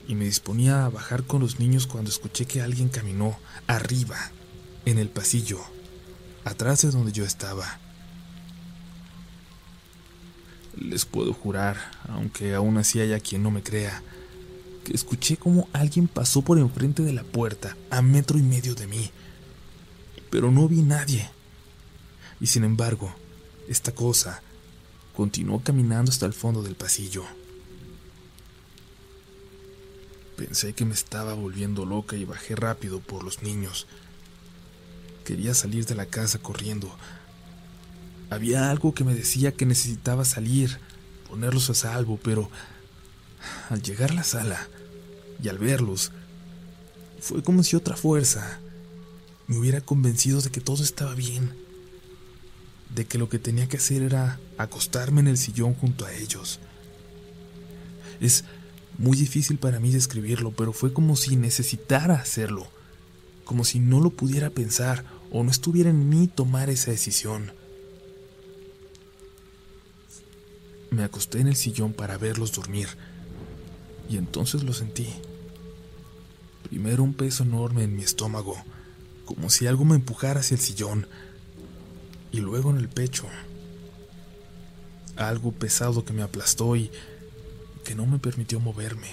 y 0.08 0.16
me 0.16 0.26
disponía 0.26 0.86
a 0.86 0.90
bajar 0.90 1.24
con 1.24 1.42
los 1.42 1.60
niños 1.60 1.88
cuando 1.88 2.10
escuché 2.10 2.46
que 2.46 2.62
alguien 2.62 2.90
caminó 2.90 3.38
arriba, 3.68 4.18
en 4.86 4.98
el 4.98 5.10
pasillo, 5.10 5.60
atrás 6.44 6.82
de 6.82 6.92
donde 6.92 7.12
yo 7.12 7.24
estaba. 7.24 7.80
Les 10.76 11.06
puedo 11.06 11.34
jurar, 11.34 11.78
aunque 12.08 12.56
aún 12.56 12.78
así 12.78 13.00
haya 13.00 13.20
quien 13.20 13.44
no 13.44 13.52
me 13.52 13.62
crea, 13.62 14.02
que 14.84 14.94
escuché 14.94 15.38
como 15.38 15.70
alguien 15.74 16.08
pasó 16.08 16.42
por 16.42 16.58
enfrente 16.58 17.04
de 17.04 17.14
la 17.14 17.24
puerta 17.24 17.78
a 17.92 18.02
metro 18.02 18.40
y 18.40 18.42
medio 18.42 18.74
de 18.74 18.88
mí, 18.88 19.12
pero 20.32 20.50
no 20.52 20.68
vi 20.68 20.82
nadie. 20.82 21.30
Y 22.40 22.48
sin 22.48 22.64
embargo, 22.64 23.14
esta 23.68 23.92
cosa 23.92 24.42
continuó 25.16 25.62
caminando 25.62 26.12
hasta 26.12 26.26
el 26.26 26.34
fondo 26.34 26.64
del 26.64 26.76
pasillo. 26.76 27.24
Pensé 30.38 30.74
que 30.74 30.86
me 30.86 30.94
estaba 30.94 31.34
volviendo 31.34 31.86
loca 31.86 32.16
y 32.16 32.26
bajé 32.26 32.56
rápido 32.56 33.00
por 33.00 33.24
los 33.24 33.44
niños. 33.44 33.88
Quería 35.26 35.54
salir 35.54 35.86
de 35.86 35.96
la 35.96 36.08
casa 36.08 36.40
corriendo, 36.40 36.96
había 38.32 38.72
algo 38.72 38.94
que 38.94 39.04
me 39.04 39.14
decía 39.14 39.52
que 39.52 39.66
necesitaba 39.66 40.24
salir, 40.24 40.80
ponerlos 41.30 41.70
a 41.70 41.74
salvo, 41.74 42.18
pero 42.24 42.50
al 43.70 43.82
llegar 43.82 44.12
a 44.12 44.16
la 44.16 44.24
sala 44.24 44.70
y 45.44 45.50
al 45.50 45.58
verlos, 45.58 46.14
fue 47.20 47.44
como 47.44 47.62
si 47.64 47.76
otra 47.76 47.98
fuerza 47.98 48.62
me 49.48 49.58
hubiera 49.58 49.82
convencido 49.82 50.40
de 50.40 50.50
que 50.50 50.62
todo 50.62 50.82
estaba 50.82 51.14
bien, 51.14 51.54
de 52.96 53.06
que 53.06 53.18
lo 53.18 53.30
que 53.30 53.40
tenía 53.40 53.68
que 53.68 53.78
hacer 53.78 54.02
era 54.02 54.40
acostarme 54.58 55.22
en 55.22 55.28
el 55.28 55.38
sillón 55.38 55.74
junto 55.74 56.06
a 56.06 56.14
ellos. 56.14 56.60
Es 58.20 58.44
muy 58.98 59.18
difícil 59.18 59.58
para 59.58 59.80
mí 59.80 59.92
describirlo, 59.92 60.52
pero 60.52 60.74
fue 60.74 60.94
como 60.94 61.16
si 61.16 61.36
necesitara 61.36 62.16
hacerlo, 62.16 62.68
como 63.46 63.64
si 63.64 63.80
no 63.80 64.00
lo 64.00 64.12
pudiera 64.12 64.50
pensar 64.50 65.06
o 65.32 65.44
no 65.44 65.52
estuviera 65.52 65.90
en 65.90 66.10
mí 66.10 66.28
tomar 66.28 66.70
esa 66.70 66.92
decisión. 66.92 67.54
Me 70.90 71.04
acosté 71.04 71.40
en 71.40 71.48
el 71.48 71.56
sillón 71.56 71.94
para 71.94 72.18
verlos 72.18 72.52
dormir 72.52 72.90
y 74.10 74.18
entonces 74.18 74.64
lo 74.64 74.74
sentí. 74.74 75.08
Primero 76.64 77.04
un 77.04 77.14
peso 77.14 77.44
enorme 77.44 77.84
en 77.84 77.96
mi 77.96 78.04
estómago, 78.04 78.56
como 79.26 79.50
si 79.50 79.68
algo 79.68 79.86
me 79.86 79.96
empujara 79.96 80.42
hacia 80.42 80.56
el 80.56 80.62
sillón, 80.62 81.08
y 82.32 82.40
luego 82.40 82.70
en 82.72 82.78
el 82.78 82.90
pecho. 82.90 83.26
Algo 85.16 85.52
pesado 85.52 86.06
que 86.06 86.14
me 86.14 86.22
aplastó 86.22 86.76
y 86.76 86.90
que 87.84 87.96
no 87.96 88.06
me 88.06 88.20
permitió 88.20 88.60
moverme. 88.60 89.10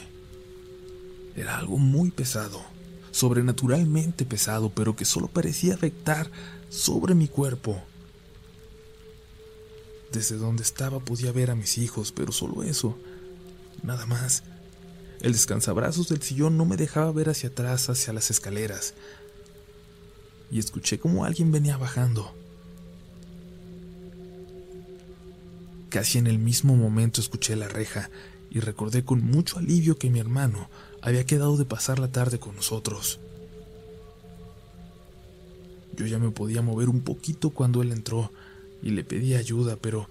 Era 1.36 1.58
algo 1.58 1.78
muy 1.78 2.10
pesado, 2.10 2.62
sobrenaturalmente 3.10 4.24
pesado, 4.24 4.70
pero 4.70 4.96
que 4.96 5.04
solo 5.04 5.28
parecía 5.28 5.74
afectar 5.74 6.30
sobre 6.68 7.14
mi 7.14 7.28
cuerpo. 7.28 7.82
Desde 10.12 10.36
donde 10.36 10.62
estaba 10.62 11.00
podía 11.00 11.32
ver 11.32 11.50
a 11.50 11.54
mis 11.54 11.78
hijos, 11.78 12.12
pero 12.12 12.32
solo 12.32 12.62
eso, 12.62 12.96
nada 13.82 14.06
más. 14.06 14.42
El 15.20 15.32
descansabrazos 15.32 16.08
del 16.08 16.22
sillón 16.22 16.56
no 16.56 16.64
me 16.64 16.76
dejaba 16.76 17.10
ver 17.12 17.28
hacia 17.28 17.50
atrás, 17.50 17.90
hacia 17.90 18.12
las 18.12 18.30
escaleras. 18.30 18.94
Y 20.50 20.58
escuché 20.58 20.98
como 20.98 21.24
alguien 21.24 21.52
venía 21.52 21.76
bajando. 21.76 22.34
Casi 25.88 26.18
en 26.18 26.26
el 26.26 26.38
mismo 26.38 26.76
momento 26.76 27.20
escuché 27.20 27.56
la 27.56 27.68
reja 27.68 28.10
y 28.50 28.60
recordé 28.60 29.04
con 29.04 29.22
mucho 29.22 29.58
alivio 29.58 29.96
que 29.96 30.10
mi 30.10 30.18
hermano 30.18 30.68
había 31.00 31.24
quedado 31.24 31.56
de 31.56 31.64
pasar 31.64 31.98
la 31.98 32.08
tarde 32.08 32.38
con 32.38 32.56
nosotros. 32.56 33.20
Yo 35.96 36.06
ya 36.06 36.18
me 36.18 36.30
podía 36.30 36.62
mover 36.62 36.88
un 36.88 37.00
poquito 37.00 37.50
cuando 37.50 37.82
él 37.82 37.92
entró 37.92 38.30
y 38.82 38.90
le 38.90 39.02
pedí 39.02 39.34
ayuda, 39.34 39.76
pero 39.76 40.08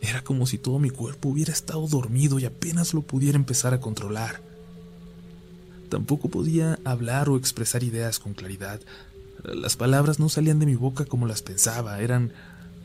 era 0.00 0.22
como 0.22 0.46
si 0.46 0.58
todo 0.58 0.78
mi 0.78 0.90
cuerpo 0.90 1.28
hubiera 1.28 1.52
estado 1.52 1.86
dormido 1.86 2.38
y 2.38 2.44
apenas 2.44 2.94
lo 2.94 3.02
pudiera 3.02 3.36
empezar 3.36 3.74
a 3.74 3.80
controlar. 3.80 4.42
Tampoco 5.88 6.28
podía 6.28 6.78
hablar 6.84 7.28
o 7.28 7.36
expresar 7.36 7.84
ideas 7.84 8.18
con 8.18 8.34
claridad. 8.34 8.80
Las 9.44 9.76
palabras 9.76 10.18
no 10.18 10.28
salían 10.28 10.58
de 10.58 10.66
mi 10.66 10.74
boca 10.74 11.04
como 11.04 11.26
las 11.26 11.42
pensaba, 11.42 12.00
eran 12.00 12.32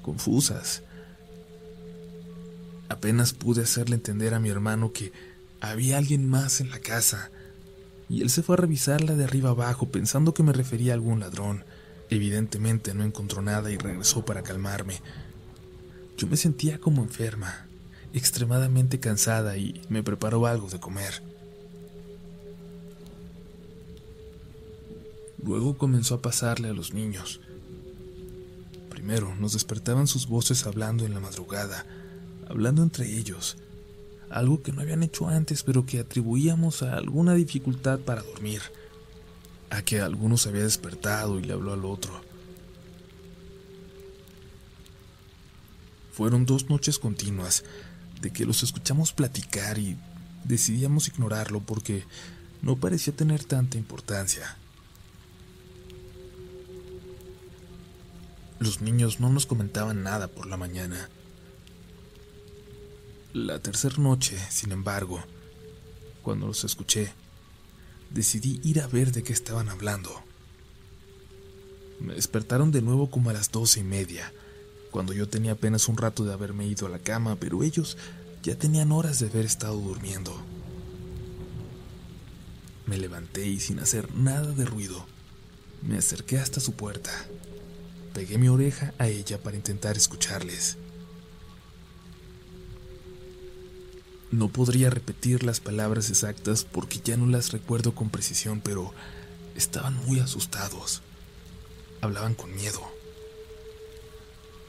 confusas. 0.03 0.83
Apenas 2.91 3.31
pude 3.31 3.61
hacerle 3.61 3.95
entender 3.95 4.33
a 4.33 4.41
mi 4.41 4.49
hermano 4.49 4.91
que 4.91 5.13
había 5.61 5.97
alguien 5.97 6.27
más 6.27 6.59
en 6.59 6.69
la 6.69 6.79
casa, 6.79 7.31
y 8.09 8.21
él 8.21 8.29
se 8.29 8.43
fue 8.43 8.55
a 8.55 8.57
revisarla 8.57 9.15
de 9.15 9.23
arriba 9.23 9.51
abajo 9.51 9.87
pensando 9.87 10.33
que 10.33 10.43
me 10.43 10.51
refería 10.51 10.91
a 10.91 10.95
algún 10.95 11.21
ladrón. 11.21 11.63
Evidentemente 12.09 12.93
no 12.93 13.05
encontró 13.05 13.41
nada 13.41 13.71
y 13.71 13.77
regresó 13.77 14.25
para 14.25 14.43
calmarme. 14.43 14.99
Yo 16.17 16.27
me 16.27 16.35
sentía 16.35 16.81
como 16.81 17.01
enferma, 17.01 17.65
extremadamente 18.11 18.99
cansada 18.99 19.55
y 19.55 19.81
me 19.87 20.03
preparó 20.03 20.45
algo 20.45 20.67
de 20.67 20.81
comer. 20.81 21.23
Luego 25.41 25.77
comenzó 25.77 26.15
a 26.15 26.21
pasarle 26.21 26.67
a 26.67 26.73
los 26.73 26.93
niños. 26.93 27.39
Primero 28.89 29.33
nos 29.37 29.53
despertaban 29.53 30.07
sus 30.07 30.27
voces 30.27 30.65
hablando 30.65 31.05
en 31.05 31.13
la 31.13 31.21
madrugada, 31.21 31.85
hablando 32.51 32.83
entre 32.83 33.17
ellos, 33.17 33.57
algo 34.29 34.61
que 34.61 34.71
no 34.71 34.81
habían 34.81 35.03
hecho 35.03 35.27
antes 35.27 35.63
pero 35.63 35.85
que 35.85 35.99
atribuíamos 35.99 36.83
a 36.83 36.95
alguna 36.95 37.33
dificultad 37.33 37.99
para 37.99 38.21
dormir 38.21 38.61
a 39.69 39.81
que 39.81 40.01
alguno 40.01 40.37
se 40.37 40.49
había 40.49 40.63
despertado 40.63 41.39
y 41.39 41.43
le 41.43 41.53
habló 41.53 41.73
al 41.73 41.85
otro. 41.85 42.21
Fueron 46.11 46.45
dos 46.45 46.69
noches 46.69 46.99
continuas 46.99 47.63
de 48.21 48.31
que 48.31 48.45
los 48.45 48.63
escuchamos 48.63 49.13
platicar 49.13 49.79
y 49.79 49.97
decidíamos 50.43 51.07
ignorarlo 51.07 51.61
porque 51.61 52.03
no 52.61 52.75
parecía 52.75 53.15
tener 53.15 53.45
tanta 53.45 53.77
importancia. 53.77 54.57
Los 58.59 58.81
niños 58.81 59.19
no 59.19 59.29
nos 59.29 59.45
comentaban 59.45 60.03
nada 60.03 60.27
por 60.27 60.45
la 60.45 60.57
mañana. 60.57 61.09
La 63.33 63.59
tercera 63.59 63.95
noche, 63.97 64.37
sin 64.49 64.73
embargo, 64.73 65.23
cuando 66.21 66.47
los 66.47 66.65
escuché, 66.65 67.13
decidí 68.09 68.59
ir 68.61 68.81
a 68.81 68.87
ver 68.87 69.13
de 69.13 69.23
qué 69.23 69.31
estaban 69.31 69.69
hablando. 69.69 70.11
Me 72.01 72.13
despertaron 72.15 72.73
de 72.73 72.81
nuevo 72.81 73.09
como 73.09 73.29
a 73.29 73.33
las 73.33 73.49
doce 73.49 73.79
y 73.79 73.83
media, 73.83 74.33
cuando 74.91 75.13
yo 75.13 75.29
tenía 75.29 75.53
apenas 75.53 75.87
un 75.87 75.95
rato 75.95 76.25
de 76.25 76.33
haberme 76.33 76.67
ido 76.67 76.87
a 76.87 76.89
la 76.89 76.99
cama, 76.99 77.37
pero 77.37 77.63
ellos 77.63 77.97
ya 78.43 78.57
tenían 78.57 78.91
horas 78.91 79.19
de 79.19 79.27
haber 79.27 79.45
estado 79.45 79.77
durmiendo. 79.79 80.35
Me 82.85 82.97
levanté 82.97 83.47
y 83.47 83.61
sin 83.61 83.79
hacer 83.79 84.13
nada 84.13 84.51
de 84.51 84.65
ruido, 84.65 85.05
me 85.81 85.97
acerqué 85.97 86.37
hasta 86.37 86.59
su 86.59 86.73
puerta. 86.73 87.11
Pegué 88.13 88.37
mi 88.37 88.49
oreja 88.49 88.93
a 88.97 89.07
ella 89.07 89.41
para 89.41 89.55
intentar 89.55 89.95
escucharles. 89.95 90.77
No 94.31 94.47
podría 94.47 94.89
repetir 94.89 95.43
las 95.43 95.59
palabras 95.59 96.09
exactas 96.09 96.63
porque 96.63 97.01
ya 97.03 97.17
no 97.17 97.25
las 97.25 97.51
recuerdo 97.51 97.93
con 97.93 98.09
precisión, 98.09 98.61
pero 98.63 98.93
estaban 99.55 99.95
muy 100.05 100.19
asustados. 100.19 101.01
Hablaban 101.99 102.33
con 102.33 102.55
miedo. 102.55 102.81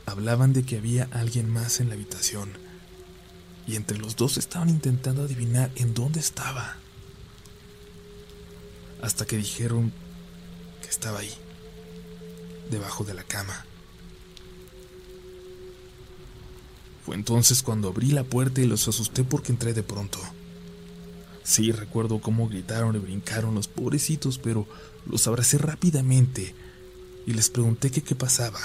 Hablaban 0.05 0.53
de 0.53 0.65
que 0.65 0.79
había 0.79 1.09
alguien 1.13 1.49
más 1.49 1.79
en 1.79 1.89
la 1.89 1.95
habitación 1.95 2.51
y 3.67 3.77
entre 3.77 3.99
los 3.99 4.17
dos 4.17 4.37
estaban 4.37 4.69
intentando 4.69 5.23
adivinar 5.23 5.71
en 5.77 5.95
dónde 5.95 6.19
estaba. 6.19 6.77
Hasta 9.01 9.27
que 9.27 9.37
dijeron 9.37 9.93
que 10.83 10.89
estaba 10.89 11.21
ahí, 11.21 11.33
debajo 12.69 13.05
de 13.05 13.15
la 13.15 13.23
cama. 13.23 13.65
Fue 17.05 17.17
entonces 17.17 17.63
cuando 17.63 17.89
abrí 17.89 18.11
la 18.11 18.25
puerta 18.25 18.61
y 18.61 18.67
los 18.67 18.87
asusté 18.87 19.25
porque 19.25 19.53
entré 19.53 19.73
de 19.75 19.83
pronto. 19.83 20.19
Sí, 21.43 21.73
recuerdo 21.73 22.21
cómo 22.21 22.49
gritaron 22.49 22.95
y 22.95 23.01
brincaron 23.01 23.55
los 23.55 23.67
pobrecitos, 23.67 24.39
pero 24.39 24.67
los 25.07 25.27
abracé 25.27 25.59
rápidamente 25.59 26.55
y 27.27 27.33
les 27.33 27.51
pregunté 27.51 27.91
qué 27.91 28.15
pasaba, 28.15 28.61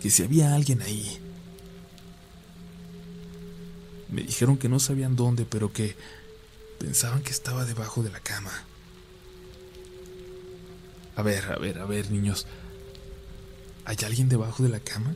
que 0.00 0.10
si 0.10 0.24
había 0.24 0.54
alguien 0.54 0.82
ahí. 0.82 1.18
Me 4.10 4.22
dijeron 4.22 4.56
que 4.56 4.68
no 4.68 4.80
sabían 4.80 5.16
dónde, 5.16 5.44
pero 5.44 5.72
que 5.72 5.94
pensaban 6.78 7.22
que 7.22 7.30
estaba 7.30 7.64
debajo 7.64 8.02
de 8.02 8.10
la 8.10 8.20
cama. 8.20 8.50
A 11.14 11.22
ver, 11.22 11.44
a 11.52 11.58
ver, 11.58 11.78
a 11.78 11.84
ver, 11.84 12.10
niños. 12.10 12.46
¿Hay 13.84 13.96
alguien 14.04 14.28
debajo 14.28 14.62
de 14.62 14.68
la 14.68 14.80
cama? 14.80 15.14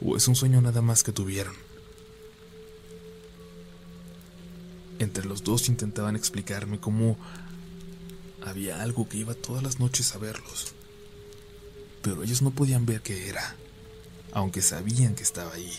¿O 0.00 0.16
es 0.16 0.26
un 0.28 0.36
sueño 0.36 0.60
nada 0.60 0.80
más 0.80 1.02
que 1.02 1.12
tuvieron? 1.12 1.67
Entre 4.98 5.24
los 5.24 5.44
dos 5.44 5.68
intentaban 5.68 6.16
explicarme 6.16 6.80
cómo 6.80 7.16
había 8.42 8.82
algo 8.82 9.08
que 9.08 9.18
iba 9.18 9.34
todas 9.34 9.62
las 9.62 9.78
noches 9.78 10.14
a 10.14 10.18
verlos. 10.18 10.74
Pero 12.02 12.22
ellos 12.22 12.42
no 12.42 12.50
podían 12.50 12.84
ver 12.84 13.02
qué 13.02 13.28
era, 13.28 13.56
aunque 14.32 14.60
sabían 14.60 15.14
que 15.14 15.22
estaba 15.22 15.54
ahí. 15.54 15.72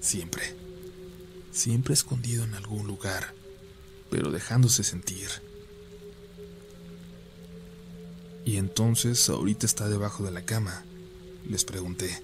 Siempre, 0.00 0.54
siempre 1.52 1.92
escondido 1.92 2.44
en 2.44 2.54
algún 2.54 2.86
lugar, 2.86 3.34
pero 4.10 4.30
dejándose 4.30 4.82
sentir. 4.82 5.28
Y 8.46 8.56
entonces 8.56 9.28
ahorita 9.28 9.66
está 9.66 9.88
debajo 9.88 10.24
de 10.24 10.30
la 10.30 10.44
cama, 10.46 10.84
les 11.46 11.64
pregunté. 11.64 12.22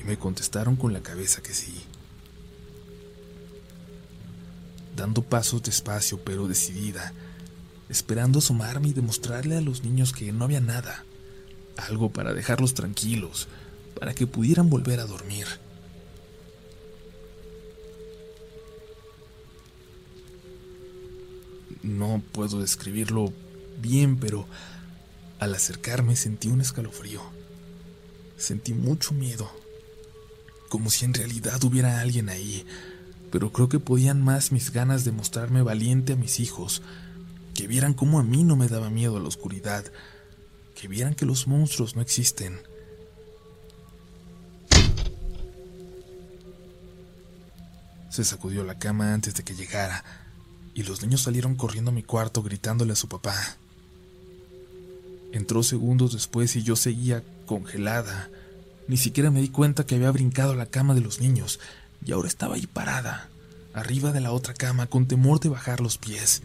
Y 0.00 0.04
me 0.04 0.18
contestaron 0.18 0.76
con 0.76 0.94
la 0.94 1.02
cabeza 1.02 1.42
que 1.42 1.52
sí 1.52 1.84
dando 4.98 5.22
pasos 5.22 5.62
despacio 5.62 6.18
pero 6.24 6.48
decidida, 6.48 7.14
esperando 7.88 8.40
asomarme 8.40 8.88
y 8.88 8.92
demostrarle 8.92 9.56
a 9.56 9.60
los 9.60 9.84
niños 9.84 10.12
que 10.12 10.32
no 10.32 10.44
había 10.44 10.60
nada, 10.60 11.04
algo 11.76 12.10
para 12.10 12.34
dejarlos 12.34 12.74
tranquilos, 12.74 13.48
para 13.98 14.12
que 14.12 14.26
pudieran 14.26 14.68
volver 14.68 15.00
a 15.00 15.06
dormir. 15.06 15.46
No 21.82 22.20
puedo 22.32 22.60
describirlo 22.60 23.32
bien, 23.80 24.18
pero 24.18 24.46
al 25.38 25.54
acercarme 25.54 26.16
sentí 26.16 26.48
un 26.48 26.60
escalofrío. 26.60 27.22
Sentí 28.36 28.74
mucho 28.74 29.14
miedo, 29.14 29.50
como 30.68 30.90
si 30.90 31.04
en 31.04 31.14
realidad 31.14 31.62
hubiera 31.64 32.00
alguien 32.00 32.28
ahí, 32.28 32.66
pero 33.30 33.52
creo 33.52 33.68
que 33.68 33.78
podían 33.78 34.22
más 34.22 34.52
mis 34.52 34.72
ganas 34.72 35.04
de 35.04 35.12
mostrarme 35.12 35.62
valiente 35.62 36.14
a 36.14 36.16
mis 36.16 36.40
hijos, 36.40 36.82
que 37.54 37.66
vieran 37.66 37.94
cómo 37.94 38.18
a 38.18 38.24
mí 38.24 38.44
no 38.44 38.56
me 38.56 38.68
daba 38.68 38.90
miedo 38.90 39.18
la 39.20 39.28
oscuridad, 39.28 39.84
que 40.74 40.88
vieran 40.88 41.14
que 41.14 41.26
los 41.26 41.46
monstruos 41.46 41.96
no 41.96 42.02
existen. 42.02 42.60
Se 48.10 48.24
sacudió 48.24 48.64
la 48.64 48.78
cama 48.78 49.12
antes 49.12 49.34
de 49.34 49.42
que 49.42 49.54
llegara, 49.54 50.04
y 50.74 50.84
los 50.84 51.02
niños 51.02 51.22
salieron 51.22 51.56
corriendo 51.56 51.90
a 51.90 51.94
mi 51.94 52.02
cuarto 52.02 52.42
gritándole 52.42 52.92
a 52.92 52.96
su 52.96 53.08
papá. 53.08 53.34
Entró 55.32 55.62
segundos 55.62 56.12
después 56.12 56.56
y 56.56 56.62
yo 56.62 56.76
seguía 56.76 57.22
congelada. 57.46 58.30
Ni 58.86 58.96
siquiera 58.96 59.30
me 59.30 59.42
di 59.42 59.48
cuenta 59.50 59.84
que 59.84 59.96
había 59.96 60.10
brincado 60.10 60.52
a 60.52 60.56
la 60.56 60.66
cama 60.66 60.94
de 60.94 61.02
los 61.02 61.20
niños 61.20 61.60
y 62.04 62.12
ahora 62.12 62.28
estaba 62.28 62.54
ahí 62.54 62.66
parada, 62.66 63.28
arriba 63.74 64.12
de 64.12 64.20
la 64.20 64.32
otra 64.32 64.54
cama, 64.54 64.86
con 64.86 65.06
temor 65.06 65.40
de 65.40 65.48
bajar 65.48 65.80
los 65.80 65.98
pies. 65.98 66.42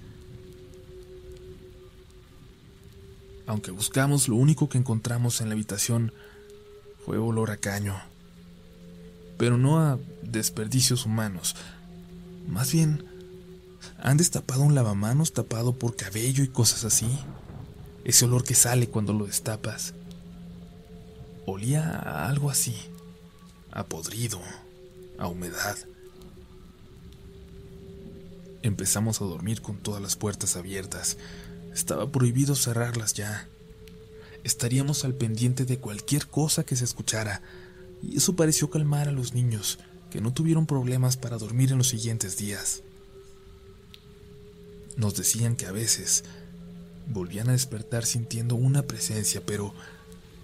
Aunque 3.46 3.72
buscamos, 3.72 4.28
lo 4.28 4.36
único 4.36 4.70
que 4.70 4.78
encontramos 4.78 5.42
en 5.42 5.50
la 5.50 5.54
habitación 5.54 6.14
fue 7.06 7.18
olor 7.18 7.52
a 7.52 7.58
caño. 7.58 7.96
Pero 9.38 9.58
no 9.58 9.80
a 9.80 10.00
desperdicios 10.22 11.06
humanos. 11.06 11.56
Más 12.48 12.72
bien, 12.72 13.06
han 14.00 14.18
destapado 14.18 14.62
un 14.62 14.76
lavamanos 14.76 15.34
tapado 15.34 15.74
por 15.74 15.96
cabello 15.96 16.44
y 16.44 16.48
cosas 16.48 16.86
así. 16.86 17.08
Ese 18.06 18.26
olor 18.26 18.44
que 18.44 18.56
sale 18.56 18.88
cuando 18.88 19.14
lo 19.14 19.26
destapas. 19.26 19.94
Olía 21.46 21.90
a 21.90 22.30
algo 22.30 22.50
así, 22.50 22.76
a 23.72 23.84
podrido 23.86 24.40
a 25.18 25.28
humedad. 25.28 25.78
Empezamos 28.62 29.22
a 29.22 29.26
dormir 29.26 29.62
con 29.62 29.78
todas 29.78 30.02
las 30.02 30.16
puertas 30.16 30.56
abiertas. 30.56 31.18
Estaba 31.74 32.10
prohibido 32.12 32.56
cerrarlas 32.56 33.14
ya. 33.14 33.48
Estaríamos 34.44 35.04
al 35.04 35.14
pendiente 35.14 35.66
de 35.66 35.80
cualquier 35.80 36.28
cosa 36.28 36.66
que 36.66 36.76
se 36.76 36.86
escuchara, 36.86 37.42
y 38.02 38.18
eso 38.18 38.36
pareció 38.36 38.70
calmar 38.70 39.08
a 39.08 39.12
los 39.12 39.34
niños, 39.34 39.80
que 40.10 40.22
no 40.22 40.34
tuvieron 40.34 40.66
problemas 40.66 41.18
para 41.18 41.38
dormir 41.38 41.72
en 41.72 41.78
los 41.78 41.90
siguientes 41.90 42.38
días. 42.38 42.84
Nos 44.96 45.16
decían 45.16 45.56
que 45.56 45.66
a 45.66 45.72
veces 45.72 46.24
volvían 47.08 47.50
a 47.50 47.54
despertar 47.54 48.06
sintiendo 48.06 48.56
una 48.56 48.84
presencia, 48.84 49.42
pero 49.46 49.74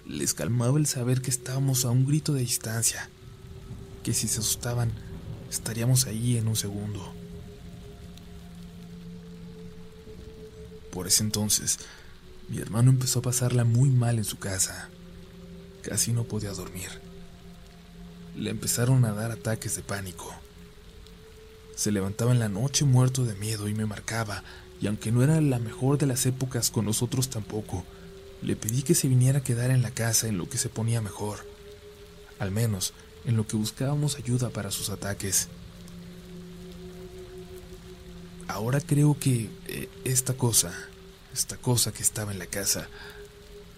les 0.06 0.34
calmaba 0.34 0.78
el 0.78 0.88
saber 0.88 1.22
que 1.22 1.30
estábamos 1.30 1.86
a 1.86 1.92
un 1.92 2.06
grito 2.06 2.34
de 2.34 2.42
distancia 2.42 3.10
que 4.04 4.14
si 4.14 4.28
se 4.28 4.40
asustaban, 4.40 4.92
estaríamos 5.50 6.08
ahí 6.08 6.38
en 6.38 6.48
un 6.48 6.56
segundo. 6.56 7.14
Por 10.92 11.08
ese 11.08 11.24
entonces, 11.24 11.80
mi 12.50 12.58
hermano 12.58 12.90
empezó 12.90 13.20
a 13.20 13.24
pasarla 13.24 13.64
muy 13.64 13.90
mal 13.90 14.18
en 14.18 14.26
su 14.26 14.40
casa. 14.40 14.90
Casi 15.84 16.14
no 16.14 16.24
podía 16.24 16.52
dormir. 16.52 16.90
Le 18.36 18.50
empezaron 18.50 19.06
a 19.06 19.14
dar 19.14 19.32
ataques 19.32 19.76
de 19.76 19.82
pánico. 19.82 20.34
Se 21.76 21.92
levantaba 21.92 22.32
en 22.32 22.40
la 22.40 22.50
noche 22.50 22.86
muerto 22.86 23.24
de 23.24 23.36
miedo 23.36 23.68
y 23.68 23.74
me 23.74 23.86
marcaba, 23.86 24.44
y 24.82 24.88
aunque 24.88 25.12
no 25.12 25.24
era 25.24 25.40
la 25.42 25.60
mejor 25.60 25.98
de 25.98 26.08
las 26.08 26.26
épocas 26.26 26.72
con 26.72 26.86
nosotros 26.86 27.30
tampoco, 27.30 27.86
le 28.42 28.56
pedí 28.56 28.82
que 28.82 28.96
se 28.96 29.08
viniera 29.08 29.40
a 29.40 29.44
quedar 29.44 29.72
en 29.72 29.82
la 29.82 29.92
casa 29.92 30.28
en 30.28 30.38
lo 30.38 30.50
que 30.50 30.58
se 30.58 30.70
ponía 30.70 31.02
mejor. 31.02 31.46
Al 32.40 32.52
menos 32.52 32.94
en 33.26 33.38
lo 33.38 33.46
que 33.46 33.58
buscábamos 33.58 34.16
ayuda 34.16 34.50
para 34.50 34.72
sus 34.72 34.90
ataques. 34.90 35.48
Ahora 38.48 38.82
creo 38.82 39.18
que 39.20 39.50
eh, 39.68 39.90
esta 40.06 40.34
cosa, 40.34 40.74
esta 41.34 41.58
cosa 41.58 41.92
que 41.92 42.02
estaba 42.02 42.32
en 42.32 42.40
la 42.40 42.48
casa, 42.48 42.88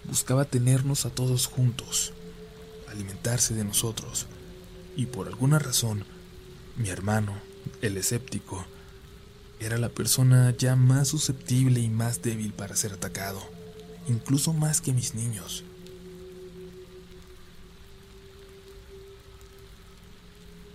buscaba 0.06 0.46
tenernos 0.46 1.06
a 1.06 1.10
todos 1.10 1.48
juntos, 1.48 2.14
alimentarse 2.88 3.54
de 3.54 3.66
nosotros, 3.66 4.28
y 4.96 5.08
por 5.08 5.28
alguna 5.28 5.60
razón, 5.60 6.06
mi 6.78 6.90
hermano, 6.90 7.34
el 7.82 7.98
escéptico, 7.98 8.66
era 9.60 9.78
la 9.78 9.90
persona 9.90 10.56
ya 10.58 10.76
más 10.76 11.10
susceptible 11.10 11.82
y 11.82 11.90
más 11.90 12.22
débil 12.22 12.54
para 12.54 12.76
ser 12.76 12.94
atacado, 12.94 13.42
incluso 14.08 14.54
más 14.54 14.82
que 14.82 14.94
mis 14.94 15.14
niños. 15.14 15.64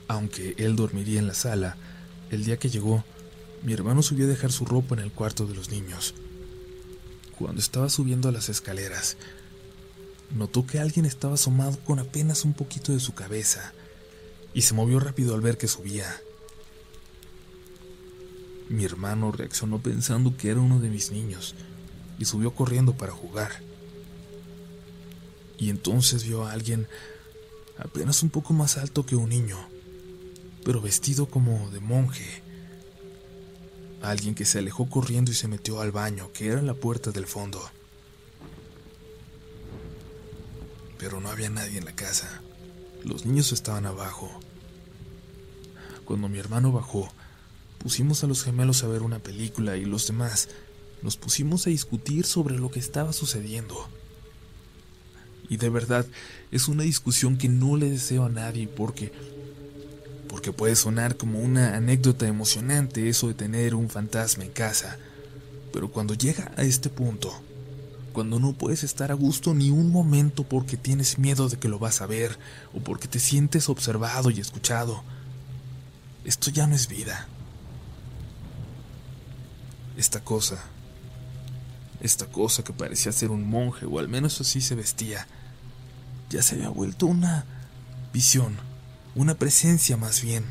Aunque 0.09 0.55
él 0.59 0.77
dormiría 0.77 1.19
en 1.19 1.27
la 1.27 1.35
sala, 1.35 1.77
el 2.31 2.45
día 2.45 2.59
que 2.59 2.71
llegó, 2.71 3.05
mi 3.63 3.73
hermano 3.73 4.03
subió 4.03 4.27
a 4.27 4.29
dejar 4.29 4.53
su 4.53 4.65
ropa 4.65 4.95
en 4.95 5.01
el 5.01 5.13
cuarto 5.13 5.47
de 5.47 5.55
los 5.55 5.71
niños. 5.71 6.15
Cuando 7.39 7.61
estaba 7.61 7.89
subiendo 7.89 8.29
a 8.29 8.33
las 8.33 8.49
escaleras, 8.49 9.17
notó 10.35 10.67
que 10.67 10.79
alguien 10.79 11.07
estaba 11.07 11.35
asomado 11.35 11.79
con 11.81 11.99
apenas 11.99 12.45
un 12.45 12.53
poquito 12.53 12.93
de 12.93 13.01
su 13.01 13.15
cabeza 13.15 13.73
y 14.55 14.63
se 14.63 14.75
movió 14.75 15.01
rápido 15.01 15.35
al 15.35 15.41
ver 15.41 15.59
que 15.59 15.69
subía. 15.69 16.21
Mi 18.69 18.85
hermano 18.85 19.33
reaccionó 19.33 19.81
pensando 19.81 20.37
que 20.37 20.51
era 20.51 20.61
uno 20.61 20.81
de 20.81 20.89
mis 20.89 21.11
niños 21.11 21.55
y 22.19 22.25
subió 22.25 22.55
corriendo 22.55 22.97
para 22.97 23.13
jugar. 23.13 23.51
Y 25.59 25.71
entonces 25.71 26.25
vio 26.25 26.45
a 26.45 26.53
alguien 26.53 26.87
apenas 27.79 28.23
un 28.23 28.31
poco 28.31 28.53
más 28.53 28.77
alto 28.79 29.05
que 29.05 29.17
un 29.17 29.29
niño 29.29 29.76
pero 30.67 30.81
vestido 30.81 31.27
como 31.27 31.71
de 31.71 31.79
monje. 31.79 32.43
Alguien 34.03 34.35
que 34.35 34.45
se 34.45 34.59
alejó 34.59 34.91
corriendo 34.91 35.31
y 35.31 35.35
se 35.35 35.47
metió 35.47 35.81
al 35.81 35.93
baño, 35.93 36.33
que 36.33 36.49
era 36.49 36.61
la 36.61 36.75
puerta 36.75 37.13
del 37.13 37.29
fondo. 37.29 37.63
Pero 40.99 41.21
no 41.21 41.31
había 41.31 41.51
nadie 41.51 41.79
en 41.79 41.85
la 41.85 41.95
casa. 41.95 42.43
Los 43.05 43.27
niños 43.27 43.53
estaban 43.53 43.87
abajo. 43.87 44.29
Cuando 46.05 46.29
mi 46.29 46.41
hermano 46.41 46.73
bajó, 46.73 47.13
pusimos 47.79 48.25
a 48.25 48.27
los 48.27 48.43
gemelos 48.43 48.83
a 48.83 48.89
ver 48.89 49.03
una 49.03 49.21
película 49.21 49.77
y 49.77 49.85
los 49.85 50.09
demás 50.09 50.49
nos 51.01 51.17
pusimos 51.17 51.65
a 51.69 51.71
discutir 51.71 52.27
sobre 52.27 52.59
lo 52.59 52.73
que 52.73 52.81
estaba 52.81 53.13
sucediendo. 53.13 53.89
Y 55.49 55.59
de 55.59 55.71
verdad, 55.71 56.07
es 56.51 56.67
una 56.67 56.83
discusión 56.83 57.39
que 57.39 57.49
no 57.49 57.77
le 57.77 57.89
deseo 57.89 58.25
a 58.25 58.31
nadie 58.31 58.67
porque 58.67 59.13
porque 60.47 60.59
puede 60.59 60.77
sonar 60.77 61.17
como 61.17 61.41
una 61.41 61.75
anécdota 61.75 62.29
emocionante 62.29 63.09
eso 63.09 63.27
de 63.27 63.35
tener 63.35 63.75
un 63.75 63.91
fantasma 63.91 64.45
en 64.45 64.53
casa. 64.53 64.97
Pero 65.73 65.91
cuando 65.91 66.15
llega 66.15 66.53
a 66.57 66.63
este 66.63 66.89
punto, 66.89 67.35
cuando 68.13 68.39
no 68.39 68.53
puedes 68.53 68.85
estar 68.85 69.11
a 69.11 69.17
gusto 69.17 69.55
ni 69.55 69.71
un 69.71 69.91
momento 69.91 70.45
porque 70.45 70.77
tienes 70.77 71.19
miedo 71.19 71.49
de 71.49 71.57
que 71.57 71.69
lo 71.69 71.81
vas 71.81 72.01
a 72.01 72.07
ver 72.07 72.39
o 72.73 72.79
porque 72.79 73.09
te 73.09 73.19
sientes 73.19 73.69
observado 73.69 74.31
y 74.31 74.39
escuchado, 74.39 75.03
esto 76.25 76.53
ya 76.53 76.69
no 76.69 76.77
es 76.77 76.87
vida. 76.87 77.27
Esta 79.97 80.21
cosa, 80.21 80.63
esta 82.01 82.27
cosa 82.27 82.63
que 82.63 82.73
parecía 82.73 83.11
ser 83.11 83.33
un 83.33 83.51
monje, 83.51 83.85
o 83.85 83.99
al 83.99 84.07
menos 84.07 84.41
así 84.41 84.61
se 84.61 84.77
vestía, 84.77 85.27
ya 86.31 86.41
se 86.41 86.55
había 86.55 86.69
vuelto 86.69 87.07
una 87.07 87.45
visión 88.13 88.66
una 89.17 89.35
presencia 89.35 89.97
más 89.97 90.21
bien 90.21 90.45